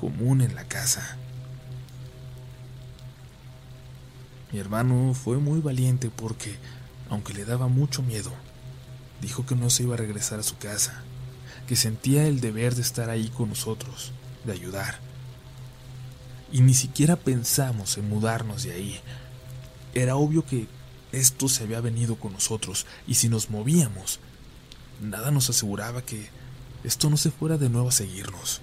común 0.00 0.40
en 0.40 0.56
la 0.56 0.64
casa. 0.64 1.16
Mi 4.52 4.58
hermano 4.58 5.14
fue 5.14 5.38
muy 5.38 5.60
valiente 5.60 6.10
porque, 6.10 6.56
aunque 7.08 7.34
le 7.34 7.44
daba 7.44 7.68
mucho 7.68 8.02
miedo, 8.02 8.32
dijo 9.22 9.46
que 9.46 9.54
no 9.54 9.70
se 9.70 9.84
iba 9.84 9.94
a 9.94 9.98
regresar 9.98 10.40
a 10.40 10.42
su 10.42 10.58
casa, 10.58 11.02
que 11.68 11.76
sentía 11.76 12.26
el 12.26 12.40
deber 12.40 12.74
de 12.74 12.82
estar 12.82 13.10
ahí 13.10 13.28
con 13.28 13.50
nosotros, 13.50 14.10
de 14.44 14.52
ayudar. 14.52 14.98
Y 16.50 16.62
ni 16.62 16.74
siquiera 16.74 17.14
pensamos 17.14 17.96
en 17.96 18.08
mudarnos 18.08 18.64
de 18.64 18.72
ahí. 18.72 19.00
Era 19.94 20.16
obvio 20.16 20.44
que 20.44 20.66
esto 21.12 21.48
se 21.48 21.62
había 21.62 21.80
venido 21.80 22.16
con 22.16 22.32
nosotros 22.32 22.86
y 23.06 23.14
si 23.14 23.28
nos 23.28 23.50
movíamos, 23.50 24.18
nada 25.00 25.30
nos 25.30 25.48
aseguraba 25.48 26.02
que 26.02 26.37
esto 26.84 27.10
no 27.10 27.16
se 27.16 27.30
fuera 27.30 27.58
de 27.58 27.68
nuevo 27.68 27.88
a 27.88 27.92
seguirnos. 27.92 28.60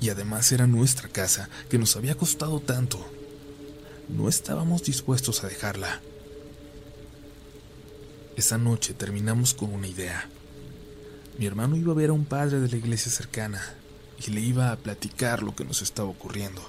Y 0.00 0.10
además 0.10 0.50
era 0.52 0.66
nuestra 0.66 1.08
casa, 1.08 1.48
que 1.68 1.78
nos 1.78 1.96
había 1.96 2.16
costado 2.16 2.60
tanto. 2.60 3.04
No 4.08 4.28
estábamos 4.28 4.84
dispuestos 4.84 5.42
a 5.42 5.48
dejarla. 5.48 6.00
Esa 8.36 8.58
noche 8.58 8.94
terminamos 8.94 9.54
con 9.54 9.72
una 9.72 9.88
idea. 9.88 10.28
Mi 11.38 11.46
hermano 11.46 11.76
iba 11.76 11.92
a 11.92 11.96
ver 11.96 12.10
a 12.10 12.14
un 12.14 12.24
padre 12.24 12.60
de 12.60 12.68
la 12.68 12.76
iglesia 12.76 13.10
cercana 13.10 13.62
y 14.26 14.30
le 14.30 14.40
iba 14.40 14.72
a 14.72 14.76
platicar 14.76 15.42
lo 15.42 15.54
que 15.54 15.64
nos 15.64 15.82
estaba 15.82 16.08
ocurriendo. 16.08 16.62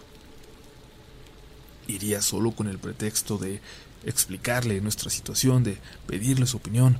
Iría 1.87 2.21
solo 2.21 2.51
con 2.51 2.67
el 2.67 2.79
pretexto 2.79 3.37
de 3.37 3.61
explicarle 4.05 4.81
nuestra 4.81 5.09
situación, 5.09 5.63
de 5.63 5.77
pedirle 6.05 6.45
su 6.47 6.57
opinión, 6.57 6.99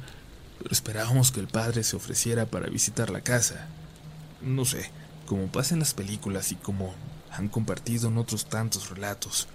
esperábamos 0.74 1.32
que 1.32 1.40
el 1.40 1.48
padre 1.48 1.84
se 1.84 1.96
ofreciera 1.96 2.46
para 2.46 2.70
visitar 2.70 3.10
la 3.10 3.22
casa. 3.22 3.68
No 4.42 4.66
sé, 4.66 4.92
como 5.26 5.48
pasa 5.48 5.74
en 5.74 5.80
las 5.80 5.94
películas 5.94 6.52
y 6.52 6.56
como 6.56 6.94
han 7.32 7.48
compartido 7.50 8.10
en 8.10 8.18
otros 8.18 8.46
tantos 8.46 8.90
relatos. 8.90 9.48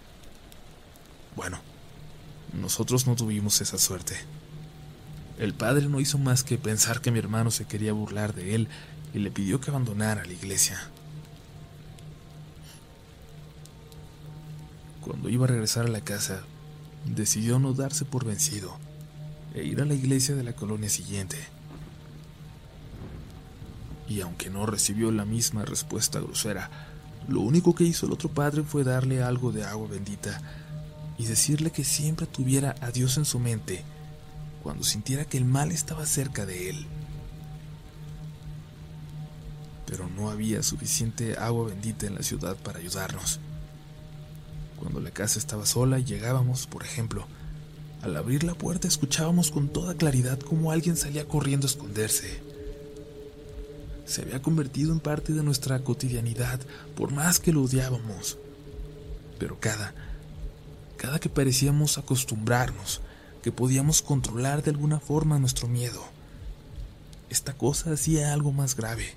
Bueno, 1.36 1.60
nosotros 2.52 3.06
no 3.06 3.16
tuvimos 3.16 3.60
esa 3.60 3.78
suerte. 3.78 4.16
El 5.38 5.54
padre 5.54 5.88
no 5.88 6.00
hizo 6.00 6.18
más 6.18 6.44
que 6.44 6.58
pensar 6.58 7.00
que 7.00 7.10
mi 7.10 7.18
hermano 7.18 7.50
se 7.50 7.64
quería 7.64 7.92
burlar 7.92 8.34
de 8.34 8.54
él 8.54 8.68
y 9.14 9.18
le 9.18 9.30
pidió 9.30 9.60
que 9.60 9.70
abandonara 9.70 10.24
la 10.24 10.32
iglesia. 10.32 10.80
Cuando 15.00 15.28
iba 15.28 15.46
a 15.46 15.48
regresar 15.48 15.86
a 15.86 15.90
la 15.90 16.02
casa, 16.02 16.42
decidió 17.04 17.58
no 17.58 17.72
darse 17.72 18.04
por 18.04 18.24
vencido 18.24 18.78
e 19.54 19.64
ir 19.64 19.80
a 19.80 19.84
la 19.84 19.94
iglesia 19.94 20.34
de 20.34 20.42
la 20.42 20.54
colonia 20.54 20.88
siguiente. 20.88 21.36
Y 24.08 24.20
aunque 24.20 24.50
no 24.50 24.66
recibió 24.66 25.10
la 25.10 25.24
misma 25.24 25.64
respuesta 25.64 26.20
grosera, 26.20 26.70
lo 27.28 27.40
único 27.40 27.74
que 27.74 27.84
hizo 27.84 28.06
el 28.06 28.12
otro 28.12 28.28
padre 28.28 28.62
fue 28.62 28.84
darle 28.84 29.22
algo 29.22 29.52
de 29.52 29.64
agua 29.64 29.88
bendita 29.88 30.40
y 31.18 31.26
decirle 31.26 31.70
que 31.70 31.84
siempre 31.84 32.26
tuviera 32.26 32.74
a 32.80 32.90
Dios 32.90 33.16
en 33.16 33.24
su 33.24 33.38
mente 33.38 33.84
cuando 34.62 34.84
sintiera 34.84 35.24
que 35.24 35.38
el 35.38 35.44
mal 35.44 35.72
estaba 35.72 36.06
cerca 36.06 36.46
de 36.46 36.70
él. 36.70 36.86
Pero 39.86 40.08
no 40.08 40.30
había 40.30 40.62
suficiente 40.62 41.36
agua 41.38 41.68
bendita 41.68 42.06
en 42.06 42.14
la 42.14 42.22
ciudad 42.22 42.56
para 42.56 42.78
ayudarnos. 42.78 43.40
Cuando 44.78 45.00
la 45.00 45.10
casa 45.10 45.38
estaba 45.38 45.66
sola 45.66 45.98
llegábamos, 45.98 46.66
por 46.66 46.84
ejemplo, 46.84 47.26
al 48.02 48.16
abrir 48.16 48.42
la 48.42 48.54
puerta 48.54 48.88
escuchábamos 48.88 49.52
con 49.52 49.68
toda 49.68 49.94
claridad 49.94 50.38
cómo 50.40 50.72
alguien 50.72 50.96
salía 50.96 51.26
corriendo 51.26 51.66
a 51.66 51.70
esconderse. 51.70 52.42
Se 54.04 54.22
había 54.22 54.42
convertido 54.42 54.92
en 54.92 54.98
parte 54.98 55.32
de 55.32 55.44
nuestra 55.44 55.78
cotidianidad, 55.84 56.60
por 56.96 57.12
más 57.12 57.38
que 57.38 57.52
lo 57.52 57.62
odiábamos. 57.62 58.38
Pero 59.38 59.58
cada, 59.60 59.94
cada 60.96 61.20
que 61.20 61.28
parecíamos 61.28 61.96
acostumbrarnos, 61.96 63.00
que 63.42 63.52
podíamos 63.52 64.02
controlar 64.02 64.62
de 64.64 64.72
alguna 64.72 64.98
forma 64.98 65.38
nuestro 65.38 65.68
miedo, 65.68 66.02
esta 67.30 67.54
cosa 67.54 67.92
hacía 67.92 68.32
algo 68.32 68.52
más 68.52 68.76
grave. 68.76 69.14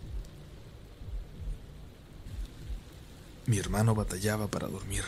Mi 3.48 3.58
hermano 3.58 3.96
batallaba 3.96 4.48
para 4.48 4.68
dormir 4.68 5.04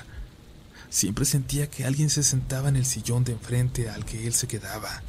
Siempre 0.89 1.25
sentía 1.25 1.69
que 1.69 1.85
alguien 1.85 2.09
se 2.09 2.23
sentaba 2.23 2.69
en 2.69 2.77
el 2.77 2.85
sillón 2.85 3.23
de 3.23 3.33
enfrente 3.33 3.89
al 3.89 4.05
que 4.05 4.25
él 4.25 4.33
se 4.33 4.47
quedaba. 4.47 5.01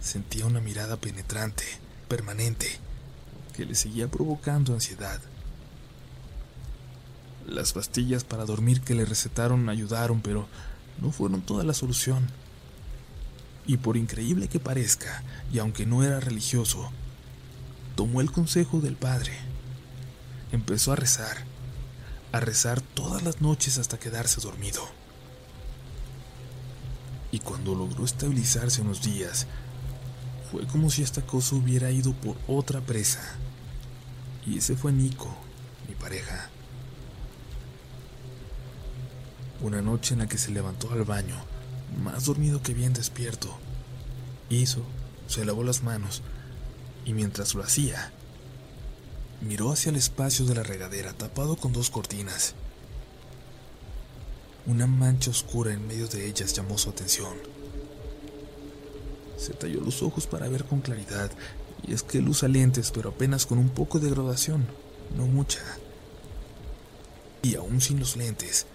Sentía 0.00 0.46
una 0.46 0.60
mirada 0.60 0.96
penetrante, 0.96 1.64
permanente, 2.08 2.66
que 3.54 3.64
le 3.64 3.74
seguía 3.74 4.08
provocando 4.08 4.74
ansiedad. 4.74 5.20
Las 7.46 7.72
pastillas 7.72 8.24
para 8.24 8.44
dormir 8.44 8.80
que 8.80 8.94
le 8.94 9.04
recetaron 9.04 9.68
ayudaron, 9.68 10.20
pero 10.20 10.48
no 11.00 11.12
fueron 11.12 11.42
toda 11.42 11.62
la 11.62 11.74
solución. 11.74 12.26
Y 13.66 13.76
por 13.76 13.96
increíble 13.96 14.48
que 14.48 14.58
parezca, 14.58 15.22
y 15.52 15.58
aunque 15.60 15.86
no 15.86 16.02
era 16.02 16.18
religioso, 16.18 16.90
tomó 17.94 18.20
el 18.20 18.32
consejo 18.32 18.80
del 18.80 18.96
padre. 18.96 19.32
Empezó 20.50 20.92
a 20.92 20.96
rezar 20.96 21.49
a 22.32 22.40
rezar 22.40 22.80
todas 22.80 23.22
las 23.22 23.40
noches 23.40 23.78
hasta 23.78 23.98
quedarse 23.98 24.40
dormido. 24.40 24.82
Y 27.32 27.40
cuando 27.40 27.74
logró 27.74 28.04
estabilizarse 28.04 28.82
unos 28.82 29.02
días, 29.02 29.46
fue 30.50 30.66
como 30.66 30.90
si 30.90 31.02
esta 31.02 31.22
cosa 31.22 31.54
hubiera 31.56 31.90
ido 31.90 32.12
por 32.12 32.36
otra 32.48 32.80
presa. 32.80 33.20
Y 34.46 34.58
ese 34.58 34.76
fue 34.76 34.92
Nico, 34.92 35.28
mi 35.88 35.94
pareja. 35.94 36.50
Una 39.60 39.82
noche 39.82 40.14
en 40.14 40.20
la 40.20 40.26
que 40.26 40.38
se 40.38 40.50
levantó 40.50 40.90
al 40.90 41.04
baño, 41.04 41.36
más 42.02 42.24
dormido 42.24 42.62
que 42.62 42.74
bien 42.74 42.92
despierto, 42.92 43.58
hizo, 44.48 44.82
se 45.28 45.44
lavó 45.44 45.62
las 45.62 45.82
manos, 45.82 46.22
y 47.04 47.12
mientras 47.12 47.54
lo 47.54 47.62
hacía, 47.62 48.12
Miró 49.40 49.72
hacia 49.72 49.90
el 49.90 49.96
espacio 49.96 50.44
de 50.44 50.54
la 50.54 50.62
regadera 50.62 51.12
tapado 51.12 51.56
con 51.56 51.72
dos 51.72 51.90
cortinas. 51.90 52.54
Una 54.66 54.86
mancha 54.86 55.30
oscura 55.30 55.72
en 55.72 55.86
medio 55.86 56.06
de 56.08 56.26
ellas 56.26 56.52
llamó 56.52 56.76
su 56.76 56.90
atención. 56.90 57.34
Se 59.38 59.54
talló 59.54 59.80
los 59.80 60.02
ojos 60.02 60.26
para 60.26 60.48
ver 60.48 60.64
con 60.64 60.80
claridad, 60.80 61.30
y 61.86 61.94
es 61.94 62.02
que 62.02 62.18
él 62.18 62.28
usa 62.28 62.48
lentes, 62.48 62.90
pero 62.90 63.10
apenas 63.10 63.46
con 63.46 63.58
un 63.58 63.70
poco 63.70 63.98
de 63.98 64.10
graduación, 64.10 64.66
no 65.16 65.26
mucha. 65.26 65.62
Y 67.42 67.54
aún 67.54 67.80
sin 67.80 67.98
los 67.98 68.16
lentes, 68.16 68.66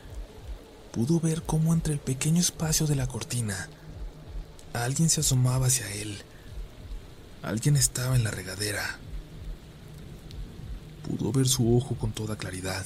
pudo 0.92 1.20
ver 1.20 1.44
cómo 1.44 1.74
entre 1.74 1.94
el 1.94 2.00
pequeño 2.00 2.40
espacio 2.40 2.88
de 2.88 2.96
la 2.96 3.08
cortina, 3.08 3.70
alguien 4.74 5.10
se 5.10 5.22
asomaba 5.22 5.68
hacia 5.68 5.94
él. 5.94 6.18
Alguien 7.44 7.76
estaba 7.76 8.16
en 8.16 8.24
la 8.24 8.32
regadera. 8.32 8.98
Pudo 11.08 11.32
ver 11.32 11.48
su 11.48 11.78
ojo 11.78 11.96
con 11.96 12.12
toda 12.12 12.36
claridad. 12.36 12.86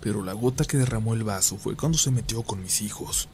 Pero 0.00 0.22
la 0.22 0.32
gota 0.32 0.64
que 0.64 0.78
derramó 0.78 1.14
el 1.14 1.22
vaso 1.22 1.58
fue 1.58 1.76
cuando 1.76 1.98
se 1.98 2.10
metió 2.10 2.42
con 2.42 2.62
mis 2.62 2.80
hijos. 2.80 3.28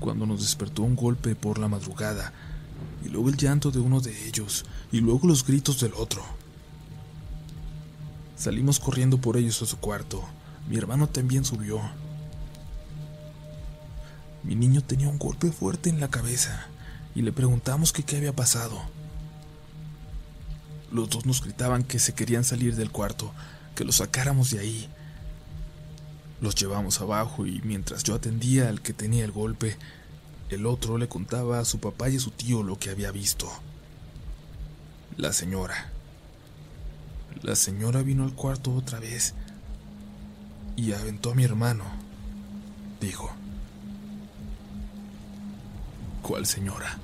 Cuando 0.00 0.26
nos 0.26 0.40
despertó 0.40 0.82
un 0.82 0.96
golpe 0.96 1.36
por 1.36 1.58
la 1.58 1.68
madrugada, 1.68 2.32
y 3.04 3.08
luego 3.08 3.28
el 3.28 3.36
llanto 3.36 3.70
de 3.70 3.78
uno 3.78 4.00
de 4.00 4.26
ellos, 4.26 4.64
y 4.90 5.00
luego 5.00 5.28
los 5.28 5.46
gritos 5.46 5.80
del 5.80 5.92
otro. 5.94 6.24
Salimos 8.36 8.80
corriendo 8.80 9.18
por 9.18 9.36
ellos 9.36 9.62
a 9.62 9.66
su 9.66 9.76
cuarto. 9.76 10.24
Mi 10.68 10.76
hermano 10.76 11.08
también 11.08 11.44
subió. 11.44 11.80
Mi 14.44 14.54
niño 14.56 14.82
tenía 14.82 15.08
un 15.08 15.18
golpe 15.18 15.52
fuerte 15.52 15.88
en 15.88 16.00
la 16.00 16.08
cabeza 16.08 16.66
y 17.14 17.22
le 17.22 17.32
preguntamos 17.32 17.92
qué 17.92 18.16
había 18.16 18.34
pasado. 18.34 18.82
Los 20.90 21.08
dos 21.10 21.26
nos 21.26 21.42
gritaban 21.42 21.84
que 21.84 21.98
se 21.98 22.14
querían 22.14 22.44
salir 22.44 22.76
del 22.76 22.90
cuarto, 22.90 23.32
que 23.74 23.84
lo 23.84 23.92
sacáramos 23.92 24.50
de 24.50 24.58
ahí. 24.58 24.88
Los 26.40 26.54
llevamos 26.54 27.00
abajo 27.00 27.46
y 27.46 27.62
mientras 27.62 28.02
yo 28.02 28.14
atendía 28.14 28.68
al 28.68 28.82
que 28.82 28.92
tenía 28.92 29.24
el 29.24 29.32
golpe, 29.32 29.76
el 30.50 30.66
otro 30.66 30.98
le 30.98 31.08
contaba 31.08 31.60
a 31.60 31.64
su 31.64 31.78
papá 31.78 32.10
y 32.10 32.16
a 32.16 32.20
su 32.20 32.30
tío 32.30 32.62
lo 32.62 32.78
que 32.78 32.90
había 32.90 33.10
visto. 33.10 33.48
La 35.16 35.32
señora. 35.32 35.90
La 37.42 37.56
señora 37.56 38.02
vino 38.02 38.24
al 38.24 38.34
cuarto 38.34 38.74
otra 38.74 38.98
vez 38.98 39.34
y 40.76 40.92
aventó 40.92 41.30
a 41.30 41.34
mi 41.34 41.44
hermano, 41.44 41.84
dijo. 43.00 43.41
¿Cuál 46.22 46.46
señora? 46.46 46.98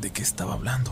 ¿De 0.00 0.10
qué 0.10 0.20
estaba 0.20 0.54
hablando? 0.54 0.90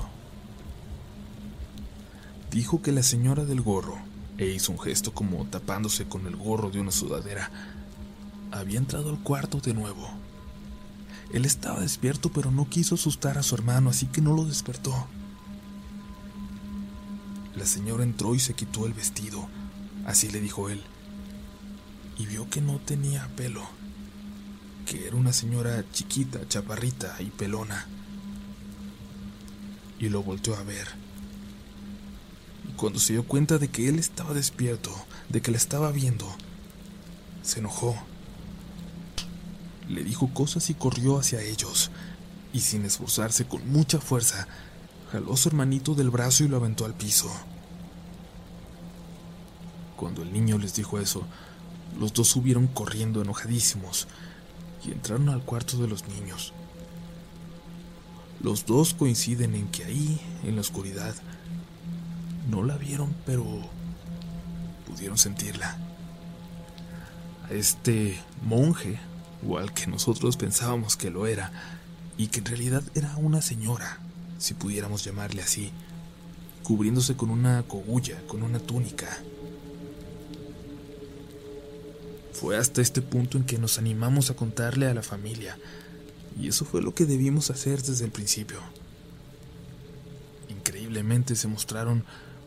Dijo 2.52 2.80
que 2.80 2.92
la 2.92 3.02
señora 3.02 3.44
del 3.44 3.60
gorro, 3.60 3.98
e 4.38 4.46
hizo 4.46 4.70
un 4.70 4.78
gesto 4.78 5.12
como 5.12 5.44
tapándose 5.46 6.06
con 6.06 6.28
el 6.28 6.36
gorro 6.36 6.70
de 6.70 6.80
una 6.80 6.92
sudadera, 6.92 7.50
había 8.52 8.78
entrado 8.78 9.10
al 9.10 9.18
cuarto 9.18 9.58
de 9.58 9.74
nuevo. 9.74 10.08
Él 11.32 11.44
estaba 11.44 11.80
despierto, 11.80 12.30
pero 12.30 12.52
no 12.52 12.68
quiso 12.68 12.94
asustar 12.94 13.36
a 13.36 13.42
su 13.42 13.56
hermano, 13.56 13.90
así 13.90 14.06
que 14.06 14.20
no 14.20 14.32
lo 14.32 14.44
despertó. 14.44 15.08
La 17.56 17.66
señora 17.66 18.04
entró 18.04 18.36
y 18.36 18.38
se 18.38 18.54
quitó 18.54 18.86
el 18.86 18.92
vestido, 18.92 19.48
así 20.06 20.30
le 20.30 20.40
dijo 20.40 20.68
él, 20.68 20.82
y 22.16 22.26
vio 22.26 22.48
que 22.48 22.60
no 22.60 22.78
tenía 22.78 23.28
pelo, 23.34 23.68
que 24.90 25.06
era 25.06 25.14
una 25.14 25.32
señora 25.32 25.84
chiquita, 25.92 26.40
chaparrita 26.48 27.14
y 27.20 27.26
pelona. 27.26 27.86
Y 30.00 30.08
lo 30.08 30.24
volteó 30.24 30.56
a 30.56 30.64
ver. 30.64 30.88
Y 32.68 32.72
cuando 32.72 32.98
se 32.98 33.12
dio 33.12 33.24
cuenta 33.24 33.58
de 33.58 33.68
que 33.68 33.88
él 33.88 34.00
estaba 34.00 34.34
despierto, 34.34 34.90
de 35.28 35.40
que 35.40 35.52
la 35.52 35.58
estaba 35.58 35.92
viendo, 35.92 36.26
se 37.42 37.60
enojó. 37.60 37.94
Le 39.88 40.02
dijo 40.02 40.34
cosas 40.34 40.68
y 40.70 40.74
corrió 40.74 41.20
hacia 41.20 41.40
ellos, 41.40 41.92
y 42.52 42.58
sin 42.58 42.84
esforzarse 42.84 43.46
con 43.46 43.70
mucha 43.70 44.00
fuerza, 44.00 44.48
jaló 45.12 45.34
a 45.34 45.36
su 45.36 45.50
hermanito 45.50 45.94
del 45.94 46.10
brazo 46.10 46.42
y 46.42 46.48
lo 46.48 46.56
aventó 46.56 46.84
al 46.84 46.94
piso. 46.94 47.30
Cuando 49.96 50.22
el 50.22 50.32
niño 50.32 50.58
les 50.58 50.74
dijo 50.74 50.98
eso, 50.98 51.24
los 51.96 52.12
dos 52.12 52.26
subieron 52.26 52.66
corriendo 52.66 53.22
enojadísimos 53.22 54.08
y 54.84 54.92
entraron 54.92 55.28
al 55.28 55.42
cuarto 55.42 55.76
de 55.78 55.88
los 55.88 56.06
niños. 56.08 56.52
Los 58.42 58.64
dos 58.64 58.94
coinciden 58.94 59.54
en 59.54 59.68
que 59.68 59.84
ahí, 59.84 60.20
en 60.44 60.54
la 60.54 60.62
oscuridad, 60.62 61.14
no 62.48 62.62
la 62.62 62.76
vieron, 62.76 63.14
pero 63.26 63.44
pudieron 64.86 65.18
sentirla. 65.18 65.76
A 67.48 67.52
este 67.52 68.18
monje, 68.42 68.98
o 69.46 69.58
al 69.58 69.74
que 69.74 69.86
nosotros 69.86 70.36
pensábamos 70.36 70.96
que 70.96 71.10
lo 71.10 71.26
era, 71.26 71.52
y 72.16 72.28
que 72.28 72.40
en 72.40 72.46
realidad 72.46 72.82
era 72.94 73.16
una 73.16 73.42
señora, 73.42 73.98
si 74.38 74.54
pudiéramos 74.54 75.04
llamarle 75.04 75.42
así, 75.42 75.70
cubriéndose 76.62 77.16
con 77.16 77.30
una 77.30 77.62
cogulla, 77.64 78.18
con 78.26 78.42
una 78.42 78.58
túnica. 78.58 79.06
Fue 82.40 82.56
hasta 82.56 82.80
este 82.80 83.02
punto 83.02 83.36
en 83.36 83.44
que 83.44 83.58
nos 83.58 83.76
animamos 83.76 84.30
a 84.30 84.34
contarle 84.34 84.86
a 84.86 84.94
la 84.94 85.02
familia, 85.02 85.58
y 86.40 86.48
eso 86.48 86.64
fue 86.64 86.80
lo 86.80 86.94
que 86.94 87.04
debimos 87.04 87.50
hacer 87.50 87.82
desde 87.82 88.06
el 88.06 88.12
principio. 88.12 88.60
Increíblemente 90.48 91.36
se 91.36 91.48
mostraron 91.48 92.02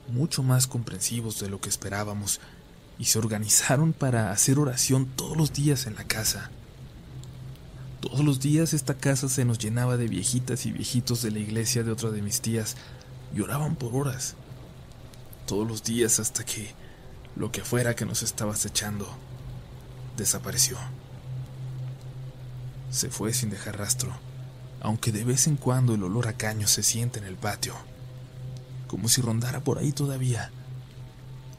mucho 0.07 0.41
más 0.41 0.65
comprensivos 0.65 1.39
de 1.39 1.47
lo 1.47 1.61
que 1.61 1.69
esperábamos 1.69 2.39
y 2.97 3.05
se 3.05 3.19
organizaron 3.19 3.93
para 3.93 4.31
hacer 4.31 4.57
oración 4.57 5.05
todos 5.15 5.37
los 5.37 5.53
días 5.53 5.85
en 5.85 5.93
la 5.93 6.05
casa. 6.05 6.49
Todos 8.01 8.25
los 8.25 8.39
días 8.39 8.73
esta 8.73 8.95
casa 8.95 9.29
se 9.29 9.45
nos 9.45 9.59
llenaba 9.59 9.95
de 9.95 10.07
viejitas 10.07 10.65
y 10.65 10.71
viejitos 10.71 11.21
de 11.21 11.29
la 11.29 11.39
iglesia 11.39 11.83
de 11.83 11.91
otra 11.91 12.09
de 12.09 12.23
mis 12.23 12.41
tías 12.41 12.77
y 13.35 13.41
oraban 13.41 13.75
por 13.75 13.93
horas. 13.93 14.33
Todos 15.45 15.67
los 15.67 15.83
días 15.83 16.19
hasta 16.19 16.43
que 16.43 16.73
lo 17.35 17.51
que 17.51 17.61
fuera 17.61 17.95
que 17.95 18.07
nos 18.07 18.23
estaba 18.23 18.53
acechando 18.53 19.07
desapareció. 20.17 20.77
Se 22.91 23.09
fue 23.09 23.33
sin 23.33 23.49
dejar 23.49 23.77
rastro, 23.77 24.11
aunque 24.81 25.11
de 25.11 25.23
vez 25.23 25.47
en 25.47 25.55
cuando 25.55 25.95
el 25.95 26.03
olor 26.03 26.27
a 26.27 26.33
caño 26.33 26.67
se 26.67 26.83
siente 26.83 27.19
en 27.19 27.25
el 27.25 27.35
patio, 27.35 27.73
como 28.87 29.09
si 29.09 29.21
rondara 29.21 29.61
por 29.61 29.79
ahí 29.79 29.91
todavía, 29.91 30.51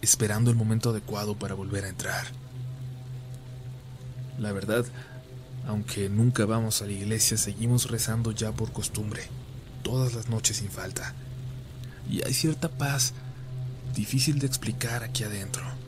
esperando 0.01 0.51
el 0.51 0.57
momento 0.57 0.91
adecuado 0.91 1.37
para 1.37 1.55
volver 1.55 1.85
a 1.85 1.89
entrar. 1.89 2.27
La 4.39 4.53
verdad, 4.53 4.85
aunque 5.67 6.09
nunca 6.09 6.45
vamos 6.45 6.83
a 6.83 6.87
la 6.87 6.93
iglesia, 6.93 7.37
seguimos 7.37 7.91
rezando 7.91 8.31
ya 8.33 8.53
por 8.53 8.73
costumbre, 8.73 9.23
todas 9.83 10.15
las 10.15 10.29
noches 10.29 10.59
sin 10.59 10.71
falta. 10.71 11.15
Y 12.09 12.23
hay 12.25 12.35
cierta 12.35 12.69
paz 12.69 13.15
difícil 13.95 14.39
de 14.39 14.47
explicar 14.47 15.03
aquí 15.03 15.25
adentro 15.25 15.84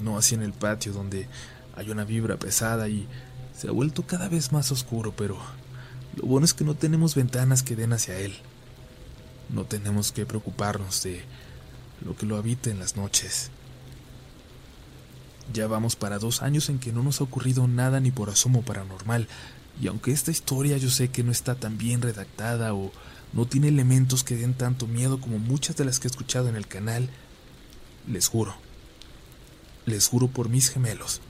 no 0.00 0.18
así 0.18 0.34
en 0.34 0.42
el 0.42 0.52
patio 0.52 0.92
donde 0.92 1.28
hay 1.76 1.90
una 1.90 2.04
vibra 2.04 2.38
pesada 2.38 2.88
y 2.88 3.06
se 3.56 3.68
ha 3.68 3.72
vuelto 3.72 4.06
cada 4.06 4.28
vez 4.28 4.52
más 4.52 4.72
oscuro, 4.72 5.14
pero 5.16 5.38
lo 6.16 6.26
bueno 6.26 6.44
es 6.44 6.54
que 6.54 6.64
no 6.64 6.74
tenemos 6.74 7.14
ventanas 7.14 7.62
que 7.62 7.76
den 7.76 7.92
hacia 7.92 8.18
él. 8.18 8.34
No 9.48 9.64
tenemos 9.64 10.12
que 10.12 10.26
preocuparnos 10.26 11.02
de 11.02 11.24
lo 12.04 12.16
que 12.16 12.26
lo 12.26 12.36
habita 12.36 12.70
en 12.70 12.78
las 12.78 12.96
noches. 12.96 13.50
Ya 15.52 15.66
vamos 15.66 15.96
para 15.96 16.18
dos 16.18 16.42
años 16.42 16.68
en 16.68 16.78
que 16.78 16.92
no 16.92 17.02
nos 17.02 17.20
ha 17.20 17.24
ocurrido 17.24 17.66
nada 17.66 18.00
ni 18.00 18.10
por 18.10 18.30
asomo 18.30 18.62
paranormal, 18.62 19.26
y 19.80 19.88
aunque 19.88 20.12
esta 20.12 20.30
historia 20.30 20.76
yo 20.76 20.90
sé 20.90 21.08
que 21.08 21.24
no 21.24 21.32
está 21.32 21.54
tan 21.54 21.78
bien 21.78 22.02
redactada 22.02 22.74
o 22.74 22.92
no 23.32 23.46
tiene 23.46 23.68
elementos 23.68 24.24
que 24.24 24.36
den 24.36 24.54
tanto 24.54 24.86
miedo 24.86 25.20
como 25.20 25.38
muchas 25.38 25.76
de 25.76 25.84
las 25.84 25.98
que 25.98 26.08
he 26.08 26.10
escuchado 26.10 26.48
en 26.48 26.56
el 26.56 26.66
canal, 26.66 27.08
les 28.06 28.28
juro, 28.28 28.54
les 29.90 30.08
juro 30.08 30.28
por 30.28 30.48
mis 30.48 30.70
gemelos 30.70 31.20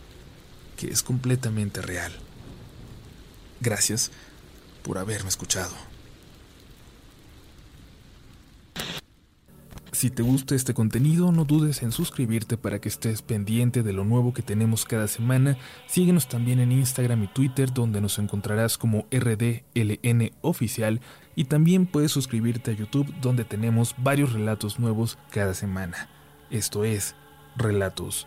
que 0.81 0.89
es 0.89 1.03
completamente 1.03 1.83
real. 1.83 2.11
Gracias 3.61 4.11
por 4.83 4.97
haberme 4.97 5.29
escuchado. 5.29 5.75
Si 9.93 10.09
te 10.09 10.23
gusta 10.23 10.55
este 10.55 10.73
contenido, 10.73 11.31
no 11.33 11.45
dudes 11.45 11.83
en 11.83 11.93
suscribirte 11.93 12.57
para 12.57 12.81
que 12.81 12.89
estés 12.89 13.21
pendiente 13.21 13.83
de 13.83 13.93
lo 13.93 14.07
nuevo 14.07 14.33
que 14.33 14.41
tenemos 14.41 14.87
cada 14.87 15.07
semana. 15.07 15.59
Síguenos 15.87 16.27
también 16.27 16.61
en 16.61 16.73
Instagram 16.73 17.25
y 17.25 17.29
Twitter, 17.29 17.75
donde 17.75 18.01
nos 18.01 18.19
encontrarás 18.19 18.79
como 18.79 19.07
RDLN 19.11 20.31
Oficial. 20.41 21.03
Y 21.37 21.45
también 21.45 21.85
puedes 21.85 22.13
suscribirte 22.13 22.71
a 22.71 22.75
YouTube, 22.75 23.13
donde 23.21 23.45
tenemos 23.45 23.95
varios 23.99 24.33
relatos 24.33 24.79
nuevos 24.79 25.19
cada 25.31 25.53
semana. 25.53 26.09
Esto 26.51 26.85
es 26.85 27.15
Relatos 27.57 28.27